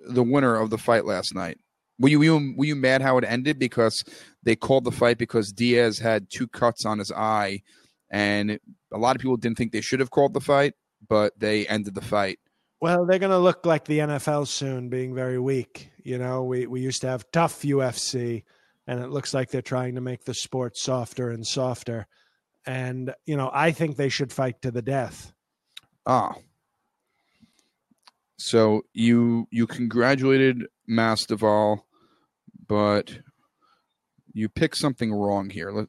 The 0.00 0.22
winner 0.22 0.56
of 0.56 0.70
the 0.70 0.78
fight 0.78 1.04
last 1.04 1.34
night. 1.34 1.58
Were 1.98 2.08
you, 2.08 2.18
were 2.18 2.24
you 2.24 2.54
were 2.56 2.64
you 2.64 2.76
mad 2.76 3.02
how 3.02 3.18
it 3.18 3.24
ended 3.24 3.58
because 3.58 4.02
they 4.42 4.56
called 4.56 4.84
the 4.84 4.90
fight 4.90 5.18
because 5.18 5.52
Diaz 5.52 5.98
had 5.98 6.28
two 6.30 6.48
cuts 6.48 6.84
on 6.84 6.98
his 6.98 7.12
eye, 7.12 7.62
and 8.10 8.58
a 8.92 8.98
lot 8.98 9.14
of 9.14 9.22
people 9.22 9.36
didn't 9.36 9.58
think 9.58 9.72
they 9.72 9.80
should 9.80 10.00
have 10.00 10.10
called 10.10 10.34
the 10.34 10.40
fight, 10.40 10.74
but 11.06 11.38
they 11.38 11.66
ended 11.68 11.94
the 11.94 12.00
fight. 12.00 12.38
Well, 12.82 13.06
they're 13.06 13.20
going 13.20 13.30
to 13.30 13.38
look 13.38 13.64
like 13.64 13.84
the 13.84 14.00
NFL 14.00 14.48
soon, 14.48 14.88
being 14.88 15.14
very 15.14 15.38
weak. 15.38 15.90
You 16.02 16.18
know, 16.18 16.42
we, 16.42 16.66
we 16.66 16.80
used 16.80 17.02
to 17.02 17.06
have 17.06 17.30
tough 17.30 17.62
UFC, 17.62 18.42
and 18.88 18.98
it 18.98 19.08
looks 19.10 19.32
like 19.32 19.50
they're 19.50 19.62
trying 19.62 19.94
to 19.94 20.00
make 20.00 20.24
the 20.24 20.34
sport 20.34 20.76
softer 20.76 21.30
and 21.30 21.46
softer. 21.46 22.08
And, 22.66 23.14
you 23.24 23.36
know, 23.36 23.52
I 23.54 23.70
think 23.70 23.96
they 23.96 24.08
should 24.08 24.32
fight 24.32 24.62
to 24.62 24.72
the 24.72 24.82
death. 24.82 25.32
Ah. 26.06 26.34
So 28.36 28.82
you 28.92 29.46
you 29.52 29.68
congratulated 29.68 30.66
Masvidal, 30.90 31.82
but 32.66 33.16
you 34.32 34.48
picked 34.48 34.78
something 34.78 35.12
wrong 35.12 35.50
here. 35.50 35.70
Let- 35.70 35.86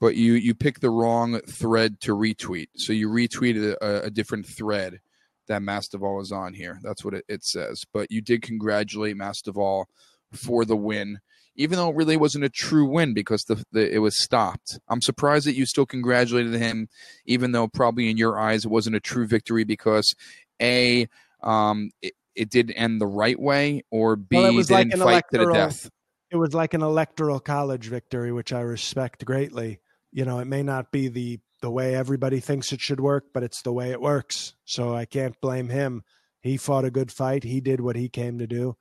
But 0.00 0.14
you 0.14 0.34
you 0.34 0.54
picked 0.54 0.80
the 0.80 0.90
wrong 0.90 1.40
thread 1.40 2.00
to 2.02 2.14
retweet. 2.14 2.68
So 2.76 2.92
you 2.92 3.08
retweeted 3.08 3.74
a, 3.80 4.04
a 4.04 4.10
different 4.10 4.46
thread 4.46 5.00
that 5.48 5.62
Masvidal 5.62 6.22
is 6.22 6.30
on 6.30 6.54
here. 6.54 6.78
That's 6.82 7.04
what 7.04 7.14
it, 7.14 7.24
it 7.28 7.44
says. 7.44 7.84
But 7.92 8.10
you 8.10 8.20
did 8.20 8.42
congratulate 8.42 9.16
Masvidal 9.16 9.86
for 10.32 10.64
the 10.64 10.76
win, 10.76 11.18
even 11.56 11.76
though 11.78 11.88
it 11.88 11.96
really 11.96 12.16
wasn't 12.16 12.44
a 12.44 12.48
true 12.50 12.86
win 12.86 13.14
because 13.14 13.42
the, 13.44 13.64
the 13.72 13.92
it 13.92 13.98
was 13.98 14.22
stopped. 14.22 14.78
I'm 14.88 15.02
surprised 15.02 15.46
that 15.46 15.56
you 15.56 15.66
still 15.66 15.86
congratulated 15.86 16.54
him 16.54 16.88
even 17.26 17.52
though 17.52 17.66
probably 17.66 18.10
in 18.10 18.16
your 18.16 18.38
eyes 18.38 18.64
it 18.64 18.70
wasn't 18.70 18.96
a 18.96 19.00
true 19.00 19.26
victory 19.26 19.64
because 19.64 20.14
a 20.60 21.08
um 21.42 21.90
it, 22.02 22.12
it 22.34 22.50
didn't 22.50 22.74
end 22.74 23.00
the 23.00 23.06
right 23.06 23.38
way 23.40 23.82
or 23.90 24.16
b 24.16 24.36
Well, 24.36 24.46
it 24.46 24.54
was 24.54 24.70
like 24.70 24.90
didn't 24.90 25.00
an 25.00 25.06
fight 25.06 25.24
to 25.32 25.38
the 25.38 25.42
electoral- 25.44 25.66
death 25.68 25.90
It 26.30 26.36
was 26.36 26.52
like 26.54 26.74
an 26.74 26.82
electoral 26.82 27.40
college 27.40 27.88
victory, 27.88 28.32
which 28.32 28.52
I 28.52 28.60
respect 28.60 29.24
greatly. 29.24 29.80
You 30.12 30.24
know, 30.24 30.38
it 30.38 30.46
may 30.46 30.62
not 30.62 30.90
be 30.90 31.08
the 31.08 31.40
the 31.60 31.70
way 31.70 31.94
everybody 31.94 32.40
thinks 32.40 32.72
it 32.72 32.80
should 32.80 33.00
work, 33.00 33.26
but 33.34 33.42
it's 33.42 33.62
the 33.62 33.72
way 33.72 33.90
it 33.90 34.00
works. 34.00 34.54
So 34.64 34.94
I 34.94 35.04
can't 35.04 35.40
blame 35.40 35.68
him. 35.68 36.02
He 36.40 36.56
fought 36.56 36.84
a 36.84 36.90
good 36.90 37.10
fight. 37.10 37.42
He 37.42 37.60
did 37.60 37.80
what 37.80 37.96
he 37.96 38.08
came 38.08 38.38
to 38.38 38.46
do, 38.46 38.76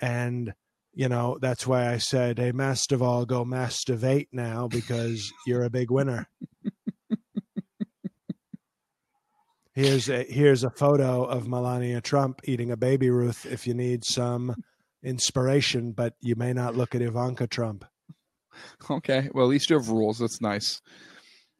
and 0.00 0.52
you 0.92 1.08
know 1.08 1.38
that's 1.40 1.66
why 1.66 1.92
I 1.92 1.98
said, 1.98 2.38
"Hey, 2.38 2.52
Masvidal, 2.52 3.26
go 3.26 3.44
masturbate 3.44 4.28
now 4.32 4.68
because 4.68 5.32
you're 5.46 5.64
a 5.64 5.70
big 5.70 5.90
winner." 5.90 6.28
here's 9.72 10.08
a 10.08 10.24
here's 10.24 10.64
a 10.64 10.70
photo 10.70 11.24
of 11.24 11.46
Melania 11.46 12.00
Trump 12.00 12.40
eating 12.44 12.70
a 12.70 12.76
baby 12.76 13.10
Ruth. 13.10 13.46
If 13.46 13.66
you 13.66 13.74
need 13.74 14.04
some 14.04 14.56
inspiration, 15.02 15.92
but 15.92 16.14
you 16.20 16.34
may 16.34 16.52
not 16.52 16.74
look 16.74 16.94
at 16.94 17.02
Ivanka 17.02 17.46
Trump. 17.46 17.84
okay 18.90 19.28
well 19.32 19.44
at 19.46 19.50
least 19.50 19.70
you 19.70 19.76
have 19.76 19.88
rules 19.88 20.18
that's 20.18 20.40
nice 20.40 20.80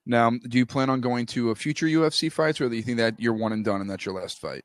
now 0.04 0.30
do 0.30 0.58
you 0.58 0.66
plan 0.66 0.90
on 0.90 1.00
going 1.00 1.26
to 1.26 1.50
a 1.50 1.54
future 1.54 1.86
ufc 1.86 2.30
fights 2.32 2.60
or 2.60 2.68
do 2.68 2.76
you 2.76 2.82
think 2.82 2.98
that 2.98 3.18
you're 3.18 3.34
one 3.34 3.52
and 3.52 3.64
done 3.64 3.80
and 3.80 3.90
that's 3.90 4.04
your 4.06 4.14
last 4.20 4.40
fight 4.40 4.64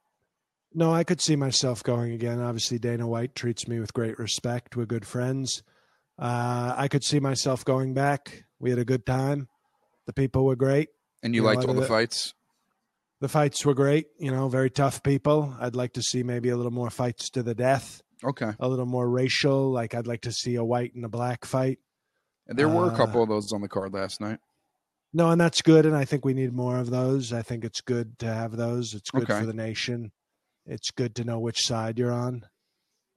No, 0.73 0.93
I 0.93 1.03
could 1.03 1.19
see 1.19 1.35
myself 1.35 1.83
going 1.83 2.13
again. 2.13 2.39
Obviously, 2.39 2.79
Dana 2.79 3.05
White 3.05 3.35
treats 3.35 3.67
me 3.67 3.81
with 3.81 3.91
great 3.93 4.17
respect. 4.17 4.77
We're 4.77 4.85
good 4.85 5.05
friends. 5.05 5.63
Uh, 6.17 6.73
I 6.77 6.87
could 6.87 7.03
see 7.03 7.19
myself 7.19 7.65
going 7.65 7.93
back. 7.93 8.45
We 8.57 8.69
had 8.69 8.79
a 8.79 8.85
good 8.85 9.05
time. 9.05 9.49
The 10.07 10.13
people 10.13 10.45
were 10.45 10.55
great. 10.55 10.87
and 11.23 11.35
you 11.35 11.41
You 11.41 11.43
know, 11.43 11.53
liked 11.53 11.65
all 11.65 11.71
other 11.71 11.81
the 11.81 11.87
fights 11.87 12.33
The 13.19 13.27
fights 13.27 13.65
were 13.65 13.73
great. 13.73 14.05
You 14.17 14.31
know, 14.31 14.47
very 14.47 14.69
tough 14.69 15.03
people. 15.03 15.53
I'd 15.59 15.75
like 15.75 15.91
to 15.93 16.01
see 16.01 16.23
maybe 16.23 16.47
a 16.49 16.55
little 16.55 16.71
more 16.71 16.89
fights 16.89 17.29
to 17.31 17.43
the 17.43 17.53
death. 17.53 18.01
Okay. 18.23 18.51
A 18.57 18.67
little 18.69 18.85
more 18.85 19.09
racial. 19.09 19.71
Like 19.73 19.93
I'd 19.93 20.07
like 20.07 20.21
to 20.21 20.31
see 20.31 20.55
a 20.55 20.63
white 20.63 20.93
and 20.95 21.03
a 21.03 21.09
black 21.09 21.43
fight. 21.43 21.79
And 22.51 22.59
there 22.59 22.67
were 22.67 22.83
a 22.89 22.93
Uh, 22.93 22.97
couple 22.97 23.23
of 23.23 23.29
those 23.29 23.53
on 23.53 23.61
the 23.61 23.69
card 23.69 23.93
last 23.93 24.19
night. 24.19 24.39
No, 25.13 25.31
and 25.31 25.39
that's 25.39 25.61
good. 25.61 25.85
And 25.85 25.95
I 25.95 26.03
think 26.03 26.25
we 26.25 26.33
need 26.33 26.51
more 26.51 26.77
of 26.79 26.89
those. 26.89 27.31
I 27.31 27.41
think 27.43 27.63
it's 27.63 27.79
good 27.79 28.19
to 28.19 28.25
have 28.27 28.57
those. 28.57 28.93
It's 28.93 29.09
good 29.09 29.23
Okay. 29.23 29.39
for 29.39 29.45
the 29.45 29.53
nation. 29.53 30.11
It's 30.65 30.91
good 30.91 31.15
to 31.15 31.23
know 31.23 31.39
which 31.39 31.65
side 31.65 31.97
you're 31.97 32.11
on. 32.11 32.45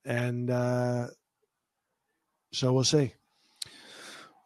And 0.05 0.51
uh, 0.51 1.09
so 2.53 2.73
we'll 2.73 2.85
see. 2.85 3.15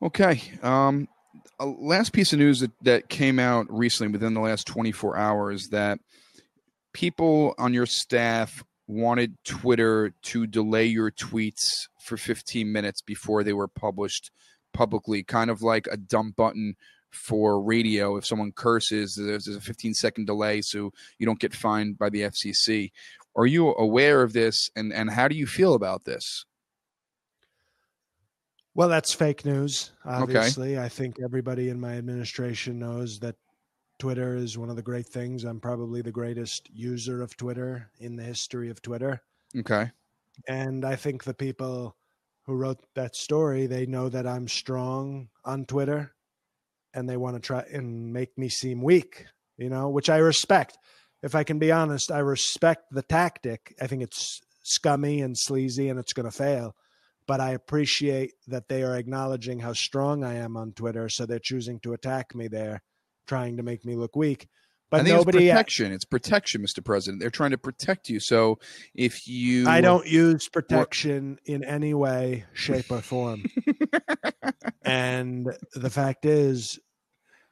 Okay. 0.03 0.41
Um, 0.63 1.07
a 1.61 1.67
last 1.67 2.15
piece 2.15 2.33
of 2.33 2.39
news 2.39 2.61
that, 2.61 2.71
that 2.83 3.09
came 3.11 3.39
out 3.39 3.67
recently 3.71 4.11
within 4.11 4.33
the 4.33 4.41
last 4.41 4.67
24 4.67 5.19
hours 5.19 5.69
that 5.69 5.99
people 6.95 7.55
on 7.59 7.75
your 7.75 7.85
staff 7.87 8.65
wanted 8.87 9.35
Twitter 9.45 10.15
to 10.23 10.47
delay 10.47 10.87
your 10.87 11.11
tweets 11.11 11.61
for 12.03 12.17
15 12.17 12.73
minutes 12.73 13.03
before 13.03 13.45
they 13.45 13.53
were 13.53 13.69
published 13.69 14.31
publicly, 14.73 15.23
kind 15.23 15.51
of 15.51 15.63
like 15.63 15.87
a 15.91 15.97
dump 15.97 16.37
button 16.37 16.77
for 17.11 17.63
radio. 17.63 18.17
If 18.17 18.27
someone 18.27 18.53
curses, 18.53 19.15
there's 19.15 19.45
there's 19.45 19.57
a 19.57 19.61
15 19.61 19.95
second 19.95 20.27
delay 20.27 20.63
so 20.63 20.93
you 21.19 21.27
don't 21.27 21.41
get 21.41 21.55
fined 21.55 21.99
by 21.99 22.11
the 22.11 22.23
FCC. 22.23 22.91
Are 23.37 23.47
you 23.47 23.75
aware 23.75 24.23
of 24.23 24.33
this 24.33 24.71
and, 24.75 24.93
and 24.93 25.11
how 25.11 25.29
do 25.29 25.37
you 25.37 25.47
feel 25.47 25.75
about 25.75 26.05
this? 26.05 26.45
Well, 28.75 28.89
that's 28.89 29.13
fake 29.13 29.45
news, 29.45 29.91
obviously. 30.05 30.79
I 30.79 30.89
think 30.89 31.17
everybody 31.23 31.69
in 31.69 31.81
my 31.81 31.97
administration 31.97 32.79
knows 32.79 33.19
that 33.21 33.35
Twitter 33.99 34.37
is 34.37 34.57
one 34.57 34.71
of 34.71 34.77
the 34.77 34.83
great 34.83 35.07
things. 35.07 35.43
I'm 35.43 35.59
probably 35.59 36.01
the 36.01 36.13
greatest 36.13 36.69
user 36.73 37.21
of 37.21 37.37
Twitter 37.37 37.91
in 37.99 38.15
the 38.15 38.23
history 38.23 38.71
of 38.71 38.81
Twitter. 38.81 39.21
Okay. 39.57 39.91
And 40.47 40.85
I 40.85 40.95
think 40.95 41.25
the 41.25 41.35
people 41.35 41.97
who 42.49 42.55
wrote 42.55 42.81
that 42.95 43.15
story, 43.15 43.67
they 43.67 43.85
know 43.85 44.09
that 44.09 44.27
I'm 44.27 44.49
strong 44.49 45.29
on 45.45 45.67
Twitter 45.67 46.15
and 46.95 47.07
they 47.07 47.19
want 47.19 47.37
to 47.37 47.41
try 47.41 47.63
and 47.71 48.11
make 48.11 48.39
me 48.39 48.49
seem 48.49 48.81
weak, 48.81 49.27
you 49.59 49.69
know, 49.69 49.91
which 49.91 50.09
I 50.09 50.17
respect. 50.17 50.79
If 51.23 51.35
I 51.35 51.45
can 51.45 51.59
be 51.59 51.71
honest, 51.71 52.11
I 52.11 52.21
respect 52.21 52.85
the 52.91 53.03
tactic. 53.03 53.75
I 53.83 53.87
think 53.87 54.03
it's 54.03 54.41
scummy 54.63 55.21
and 55.21 55.37
sleazy 55.37 55.91
and 55.91 56.01
it's 56.01 56.15
going 56.15 56.25
to 56.25 56.35
fail. 56.35 56.75
But 57.27 57.41
I 57.41 57.51
appreciate 57.51 58.33
that 58.47 58.69
they 58.69 58.83
are 58.83 58.97
acknowledging 58.97 59.59
how 59.59 59.75
strong 59.75 60.25
I 60.25 60.37
am 60.37 60.57
on 60.57 60.73
Twitter. 60.73 61.11
So 61.11 61.27
they're 61.27 61.39
choosing 61.39 61.81
to 61.81 61.93
attack 61.93 62.35
me 62.35 62.49
there, 62.49 62.81
trying 63.27 63.59
to 63.59 63.63
make 63.63 63.85
me 63.85 63.95
look 63.95 64.17
weak. 64.17 64.49
But 64.91 65.01
I 65.01 65.05
think 65.05 65.17
nobody, 65.17 65.49
it's 65.49 65.53
protection. 65.53 65.93
It's 65.93 66.05
protection, 66.05 66.63
Mr. 66.63 66.83
President. 66.83 67.21
They're 67.21 67.31
trying 67.31 67.51
to 67.51 67.59
protect 67.59 68.09
you. 68.09 68.21
So 68.21 68.59
if 68.95 69.29
you, 69.29 69.69
I 69.69 69.83
don't 69.83 70.07
use 70.07 70.49
protection 70.49 71.39
in 71.45 71.63
any 71.63 71.93
way, 71.93 72.45
shape, 72.55 72.91
or 72.91 73.03
form. 73.03 73.45
and 74.83 75.55
the 75.75 75.91
fact 75.91 76.25
is, 76.25 76.79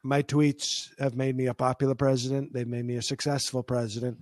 my 0.03 0.23
tweets 0.23 0.89
have 0.99 1.15
made 1.15 1.37
me 1.37 1.47
a 1.47 1.55
popular 1.55 1.95
president. 1.95 2.55
They've 2.55 2.67
made 2.67 2.87
me 2.87 2.97
a 2.97 3.03
successful 3.03 3.63
president. 3.63 4.19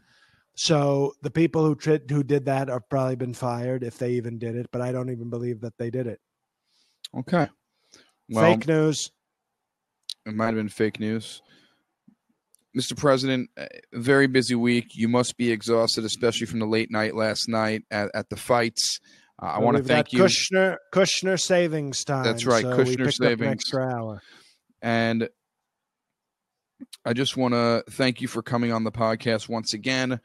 So 0.56 1.14
the 1.22 1.30
people 1.30 1.64
who 1.64 1.76
tri- 1.76 2.00
who 2.08 2.22
did 2.24 2.46
that 2.46 2.68
have 2.68 2.88
probably 2.88 3.16
been 3.16 3.34
fired 3.34 3.84
if 3.84 3.98
they 3.98 4.12
even 4.12 4.38
did 4.38 4.56
it. 4.56 4.68
But 4.72 4.80
I 4.80 4.90
don't 4.90 5.10
even 5.10 5.30
believe 5.30 5.60
that 5.60 5.76
they 5.78 5.90
did 5.90 6.06
it. 6.06 6.20
Okay. 7.16 7.48
Well, 8.28 8.44
Fake 8.44 8.66
news. 8.66 9.10
it 10.26 10.34
might 10.34 10.46
have 10.46 10.54
been 10.56 10.68
fake 10.68 10.98
news. 10.98 11.42
Mr. 12.76 12.96
President, 12.96 13.50
uh, 13.56 13.66
very 13.92 14.26
busy 14.26 14.54
week. 14.54 14.94
You 14.94 15.08
must 15.08 15.36
be 15.36 15.50
exhausted, 15.50 16.04
especially 16.04 16.46
from 16.46 16.58
the 16.58 16.66
late 16.66 16.90
night 16.90 17.14
last 17.14 17.48
night 17.48 17.82
at, 17.90 18.10
at 18.14 18.28
the 18.30 18.36
fights. 18.36 18.98
Uh, 19.40 19.46
I 19.46 19.58
want 19.60 19.76
to 19.76 19.82
thank 19.82 20.12
you. 20.12 20.22
Kushner 20.22 20.76
Kushner 20.92 21.40
savings 21.40 22.04
time. 22.04 22.24
That's 22.24 22.46
right, 22.46 22.62
so 22.62 22.76
Kushner 22.76 22.84
picked 22.84 23.00
up 23.00 23.06
an 23.06 23.12
savings. 23.12 23.52
extra 23.52 23.84
hour. 23.94 24.22
And 24.82 25.28
I 27.04 27.12
just 27.12 27.36
want 27.36 27.54
to 27.54 27.84
thank 27.90 28.20
you 28.20 28.28
for 28.28 28.42
coming 28.42 28.72
on 28.72 28.84
the 28.84 28.92
podcast 28.92 29.48
once 29.48 29.74
again. 29.74 30.20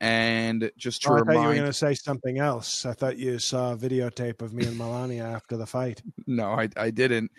And 0.00 0.70
just 0.76 1.02
to 1.02 1.10
Oh, 1.10 1.14
I 1.16 1.18
thought 1.18 1.32
you 1.32 1.48
were 1.48 1.54
going 1.54 1.66
to 1.66 1.72
say 1.72 1.94
something 1.94 2.38
else. 2.38 2.86
I 2.86 2.92
thought 2.92 3.18
you 3.18 3.40
saw 3.40 3.72
a 3.72 3.76
videotape 3.76 4.42
of 4.42 4.52
me 4.52 4.64
and 4.64 4.78
Melania 4.78 5.24
after 5.24 5.56
the 5.56 5.66
fight. 5.66 6.00
no, 6.26 6.50
I, 6.52 6.68
I 6.76 6.90
didn't. 6.90 7.32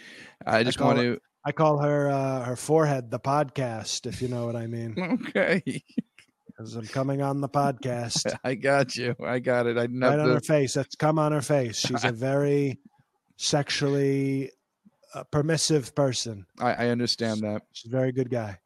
I 0.45 0.63
just 0.63 0.81
want 0.81 0.99
it- 0.99 1.03
to. 1.15 1.21
I 1.45 1.51
call 1.51 1.79
her 1.79 2.09
uh, 2.09 2.43
her 2.43 2.55
forehead 2.55 3.11
the 3.11 3.19
podcast, 3.19 4.05
if 4.05 4.21
you 4.21 4.27
know 4.27 4.45
what 4.45 4.55
I 4.55 4.67
mean. 4.67 4.95
Okay, 5.29 5.83
Because 6.47 6.75
I'm 6.75 6.85
coming 6.87 7.21
on 7.21 7.41
the 7.41 7.49
podcast. 7.49 8.35
I 8.43 8.55
got 8.55 8.95
you. 8.95 9.15
I 9.25 9.39
got 9.39 9.65
it. 9.67 9.77
I 9.77 9.83
have 9.83 9.91
right 9.93 10.19
on 10.19 10.29
her 10.29 10.41
face. 10.41 10.73
That's 10.73 10.95
come 10.95 11.17
on 11.17 11.31
her 11.31 11.41
face. 11.41 11.77
She's 11.79 12.03
a 12.03 12.11
very 12.29 12.79
sexually 13.37 14.51
uh, 15.13 15.23
permissive 15.31 15.95
person. 15.95 16.45
I, 16.59 16.73
I 16.73 16.87
understand 16.89 17.41
that. 17.41 17.63
She's 17.71 17.91
a 17.91 17.95
very 17.95 18.11
good 18.11 18.29
guy. 18.29 18.59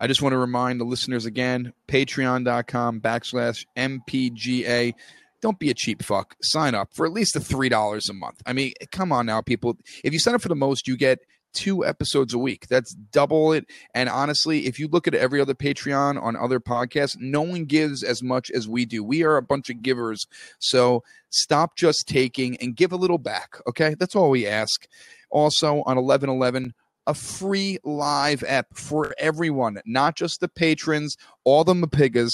I 0.00 0.06
just 0.06 0.22
want 0.22 0.32
to 0.32 0.38
remind 0.38 0.80
the 0.80 0.84
listeners 0.84 1.24
again 1.24 1.72
patreon.com 1.88 3.00
backslash 3.00 3.64
MPGA. 3.76 4.94
Don't 5.40 5.58
be 5.58 5.70
a 5.70 5.74
cheap 5.74 6.02
fuck. 6.02 6.36
Sign 6.42 6.74
up 6.74 6.88
for 6.92 7.06
at 7.06 7.12
least 7.12 7.34
the 7.34 7.40
$3 7.40 8.10
a 8.10 8.12
month. 8.12 8.42
I 8.44 8.52
mean, 8.52 8.72
come 8.90 9.12
on 9.12 9.26
now, 9.26 9.40
people. 9.40 9.76
If 10.04 10.12
you 10.12 10.18
sign 10.18 10.34
up 10.34 10.42
for 10.42 10.48
the 10.48 10.56
most, 10.56 10.88
you 10.88 10.96
get 10.96 11.20
two 11.52 11.84
episodes 11.84 12.34
a 12.34 12.38
week. 12.38 12.66
That's 12.68 12.94
double 12.94 13.52
it. 13.52 13.66
And 13.94 14.08
honestly, 14.08 14.66
if 14.66 14.78
you 14.78 14.88
look 14.88 15.06
at 15.06 15.14
every 15.14 15.40
other 15.40 15.54
Patreon 15.54 16.22
on 16.22 16.36
other 16.36 16.60
podcasts, 16.60 17.16
no 17.18 17.42
one 17.42 17.64
gives 17.64 18.02
as 18.02 18.22
much 18.22 18.50
as 18.50 18.68
we 18.68 18.84
do. 18.84 19.02
We 19.02 19.24
are 19.24 19.36
a 19.36 19.42
bunch 19.42 19.70
of 19.70 19.82
givers. 19.82 20.26
So 20.58 21.02
stop 21.30 21.76
just 21.76 22.06
taking 22.06 22.56
and 22.58 22.76
give 22.76 22.92
a 22.92 22.96
little 22.96 23.18
back. 23.18 23.56
Okay. 23.66 23.94
That's 23.98 24.16
all 24.16 24.30
we 24.30 24.46
ask. 24.46 24.86
Also 25.30 25.82
on 25.86 25.96
1111, 25.96 26.74
a 27.06 27.14
free 27.14 27.78
live 27.84 28.44
app 28.44 28.66
for 28.74 29.14
everyone, 29.18 29.80
not 29.86 30.16
just 30.16 30.40
the 30.40 30.48
patrons, 30.48 31.16
all 31.44 31.64
the 31.64 31.74
Mapigas. 31.74 32.32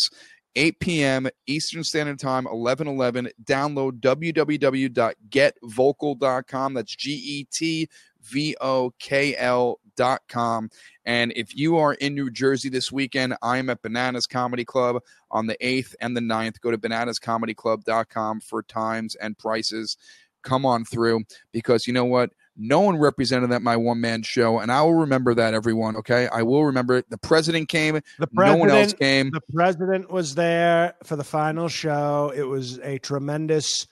8 0.57 0.79
p.m. 0.79 1.27
Eastern 1.47 1.83
Standard 1.83 2.21
Time, 2.21 2.47
11 2.47 2.87
11. 2.87 3.29
Download 3.43 3.99
www.getvokl.com. 3.99 6.75
That's 6.75 6.95
G 6.95 7.11
E 7.11 7.45
T 7.53 7.89
V 8.25 8.57
O 8.61 8.93
K 8.99 9.37
L.com. 9.37 10.71
And 11.05 11.33
if 11.37 11.57
you 11.57 11.77
are 11.79 11.95
in 11.95 12.15
New 12.15 12.31
Jersey 12.31 12.69
this 12.69 12.91
weekend, 12.91 13.37
I 13.43 13.59
am 13.59 13.71
at 13.71 13.83
Bananas 13.83 14.27
Comedy 14.27 14.65
Club 14.65 15.03
on 15.31 15.47
the 15.47 15.57
8th 15.61 15.95
and 16.01 16.17
the 16.17 16.21
9th. 16.21 16.61
Go 16.61 16.71
to 16.71 16.79
bananascomedyclub.com 16.79 18.41
for 18.41 18.63
times 18.63 19.15
and 19.17 19.37
prices. 19.39 19.97
Come 20.43 20.67
on 20.67 20.85
through 20.85 21.25
because 21.53 21.87
you 21.87 21.93
know 21.93 22.05
what? 22.05 22.31
No 22.57 22.81
one 22.81 22.99
represented 22.99 23.51
that 23.51 23.63
my 23.63 23.77
one 23.77 24.01
man 24.01 24.23
show, 24.23 24.61
and 24.61 24.71
I 24.71 24.81
will 24.83 24.95
remember 24.95 25.35
that, 25.35 25.55
everyone. 25.55 25.97
Okay, 25.97 26.29
I 26.29 26.43
will 26.43 26.67
remember 26.67 26.99
it. 26.99 27.11
The 27.11 27.19
president 27.19 27.69
came, 27.69 28.01
The 28.21 28.29
no 28.33 28.55
one 28.57 28.71
else 28.71 28.93
president, 28.95 28.99
came. 29.01 29.31
the 29.33 29.41
president 29.53 30.11
was 30.11 30.37
there 30.37 30.95
for 31.03 31.17
the 31.17 31.25
final 31.25 31.67
show. 31.69 32.33
It 32.35 32.45
was 32.45 32.79
a 32.79 32.99
tremendous 32.99 33.89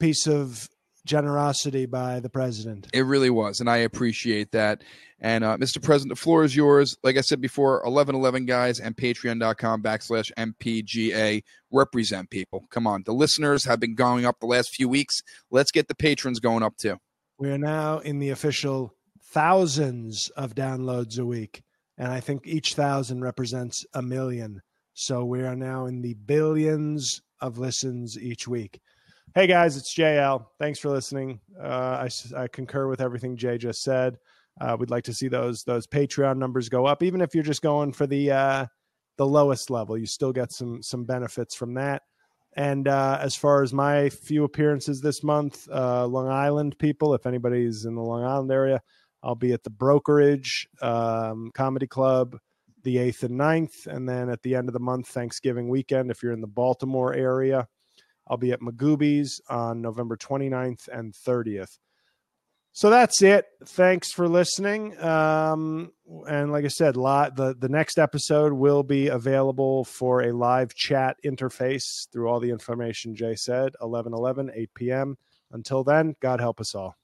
piece 0.00 0.26
of 0.26 0.68
generosity 1.06 1.86
by 1.86 2.20
the 2.20 2.30
president. 2.30 2.88
It 2.92 3.02
really 3.02 3.30
was, 3.30 3.60
and 3.60 3.68
I 3.68 3.78
appreciate 3.78 4.52
that. 4.52 4.82
And 5.20 5.44
uh, 5.44 5.56
Mr. 5.56 5.82
President, 5.82 6.10
the 6.10 6.20
floor 6.20 6.44
is 6.44 6.54
yours. 6.54 6.96
Like 7.02 7.16
I 7.16 7.20
said 7.20 7.40
before, 7.40 7.82
eleven 7.84 8.14
eleven 8.14 8.46
guys 8.46 8.80
and 8.80 8.96
Patreon.com 8.96 9.82
backslash 9.82 10.32
MPGA 10.36 11.42
represent 11.70 12.30
people. 12.30 12.66
Come 12.70 12.86
on, 12.86 13.02
the 13.04 13.12
listeners 13.12 13.64
have 13.64 13.80
been 13.80 13.94
going 13.94 14.26
up 14.26 14.40
the 14.40 14.46
last 14.46 14.70
few 14.74 14.88
weeks. 14.88 15.22
Let's 15.50 15.70
get 15.70 15.88
the 15.88 15.94
patrons 15.94 16.40
going 16.40 16.62
up 16.62 16.76
too. 16.76 16.98
We 17.38 17.50
are 17.50 17.58
now 17.58 17.98
in 17.98 18.18
the 18.18 18.30
official 18.30 18.94
thousands 19.34 20.30
of 20.36 20.54
downloads 20.54 21.18
a 21.18 21.26
week. 21.26 21.62
And 21.98 22.12
I 22.12 22.20
think 22.20 22.46
each 22.46 22.74
thousand 22.74 23.22
represents 23.22 23.84
a 23.92 24.02
million. 24.02 24.62
So 24.94 25.24
we 25.24 25.42
are 25.42 25.56
now 25.56 25.86
in 25.86 26.02
the 26.02 26.14
billions 26.14 27.20
of 27.40 27.58
listens 27.58 28.16
each 28.18 28.46
week. 28.46 28.80
Hey 29.36 29.48
guys, 29.48 29.76
it's 29.76 29.92
JL. 29.92 30.46
Thanks 30.60 30.78
for 30.78 30.90
listening. 30.90 31.40
Uh, 31.60 32.06
I, 32.06 32.42
I 32.42 32.46
concur 32.46 32.86
with 32.86 33.00
everything 33.00 33.36
Jay 33.36 33.58
just 33.58 33.82
said. 33.82 34.16
Uh, 34.60 34.76
we'd 34.78 34.90
like 34.90 35.02
to 35.04 35.12
see 35.12 35.26
those 35.26 35.64
those 35.64 35.88
Patreon 35.88 36.38
numbers 36.38 36.68
go 36.68 36.86
up, 36.86 37.02
even 37.02 37.20
if 37.20 37.34
you're 37.34 37.42
just 37.42 37.60
going 37.60 37.92
for 37.92 38.06
the 38.06 38.30
uh, 38.30 38.66
the 39.16 39.26
lowest 39.26 39.70
level. 39.70 39.98
You 39.98 40.06
still 40.06 40.32
get 40.32 40.52
some 40.52 40.80
some 40.84 41.04
benefits 41.04 41.56
from 41.56 41.74
that. 41.74 42.02
And 42.56 42.86
uh, 42.86 43.18
as 43.20 43.34
far 43.34 43.64
as 43.64 43.72
my 43.72 44.08
few 44.08 44.44
appearances 44.44 45.00
this 45.00 45.24
month, 45.24 45.68
uh, 45.68 46.06
Long 46.06 46.28
Island 46.28 46.78
people, 46.78 47.12
if 47.12 47.26
anybody's 47.26 47.86
in 47.86 47.96
the 47.96 48.02
Long 48.02 48.22
Island 48.22 48.52
area, 48.52 48.80
I'll 49.24 49.34
be 49.34 49.52
at 49.52 49.64
the 49.64 49.70
Brokerage 49.70 50.68
um, 50.80 51.50
Comedy 51.54 51.88
Club 51.88 52.38
the 52.84 52.96
8th 52.98 53.24
and 53.24 53.40
9th. 53.40 53.86
And 53.88 54.08
then 54.08 54.28
at 54.28 54.42
the 54.42 54.54
end 54.54 54.68
of 54.68 54.74
the 54.74 54.78
month, 54.78 55.08
Thanksgiving 55.08 55.68
weekend, 55.68 56.12
if 56.12 56.22
you're 56.22 56.32
in 56.32 56.40
the 56.40 56.46
Baltimore 56.46 57.14
area, 57.14 57.66
I'll 58.26 58.36
be 58.36 58.52
at 58.52 58.60
Magooby's 58.60 59.40
on 59.48 59.82
November 59.82 60.16
29th 60.16 60.88
and 60.88 61.12
30th. 61.12 61.78
So 62.76 62.90
that's 62.90 63.22
it. 63.22 63.46
Thanks 63.66 64.10
for 64.10 64.28
listening. 64.28 65.00
Um, 65.00 65.92
and 66.28 66.50
like 66.50 66.64
I 66.64 66.68
said, 66.68 66.96
li- 66.96 67.30
the 67.32 67.54
the 67.56 67.68
next 67.68 67.98
episode 67.98 68.52
will 68.52 68.82
be 68.82 69.06
available 69.06 69.84
for 69.84 70.22
a 70.22 70.32
live 70.32 70.74
chat 70.74 71.16
interface 71.24 72.08
through 72.12 72.28
all 72.28 72.40
the 72.40 72.50
information 72.50 73.14
Jay 73.14 73.36
said. 73.36 73.74
11 73.80 74.12
11, 74.12 74.50
8 74.52 74.74
p.m. 74.74 75.16
Until 75.52 75.84
then, 75.84 76.16
God 76.20 76.40
help 76.40 76.60
us 76.60 76.74
all. 76.74 76.96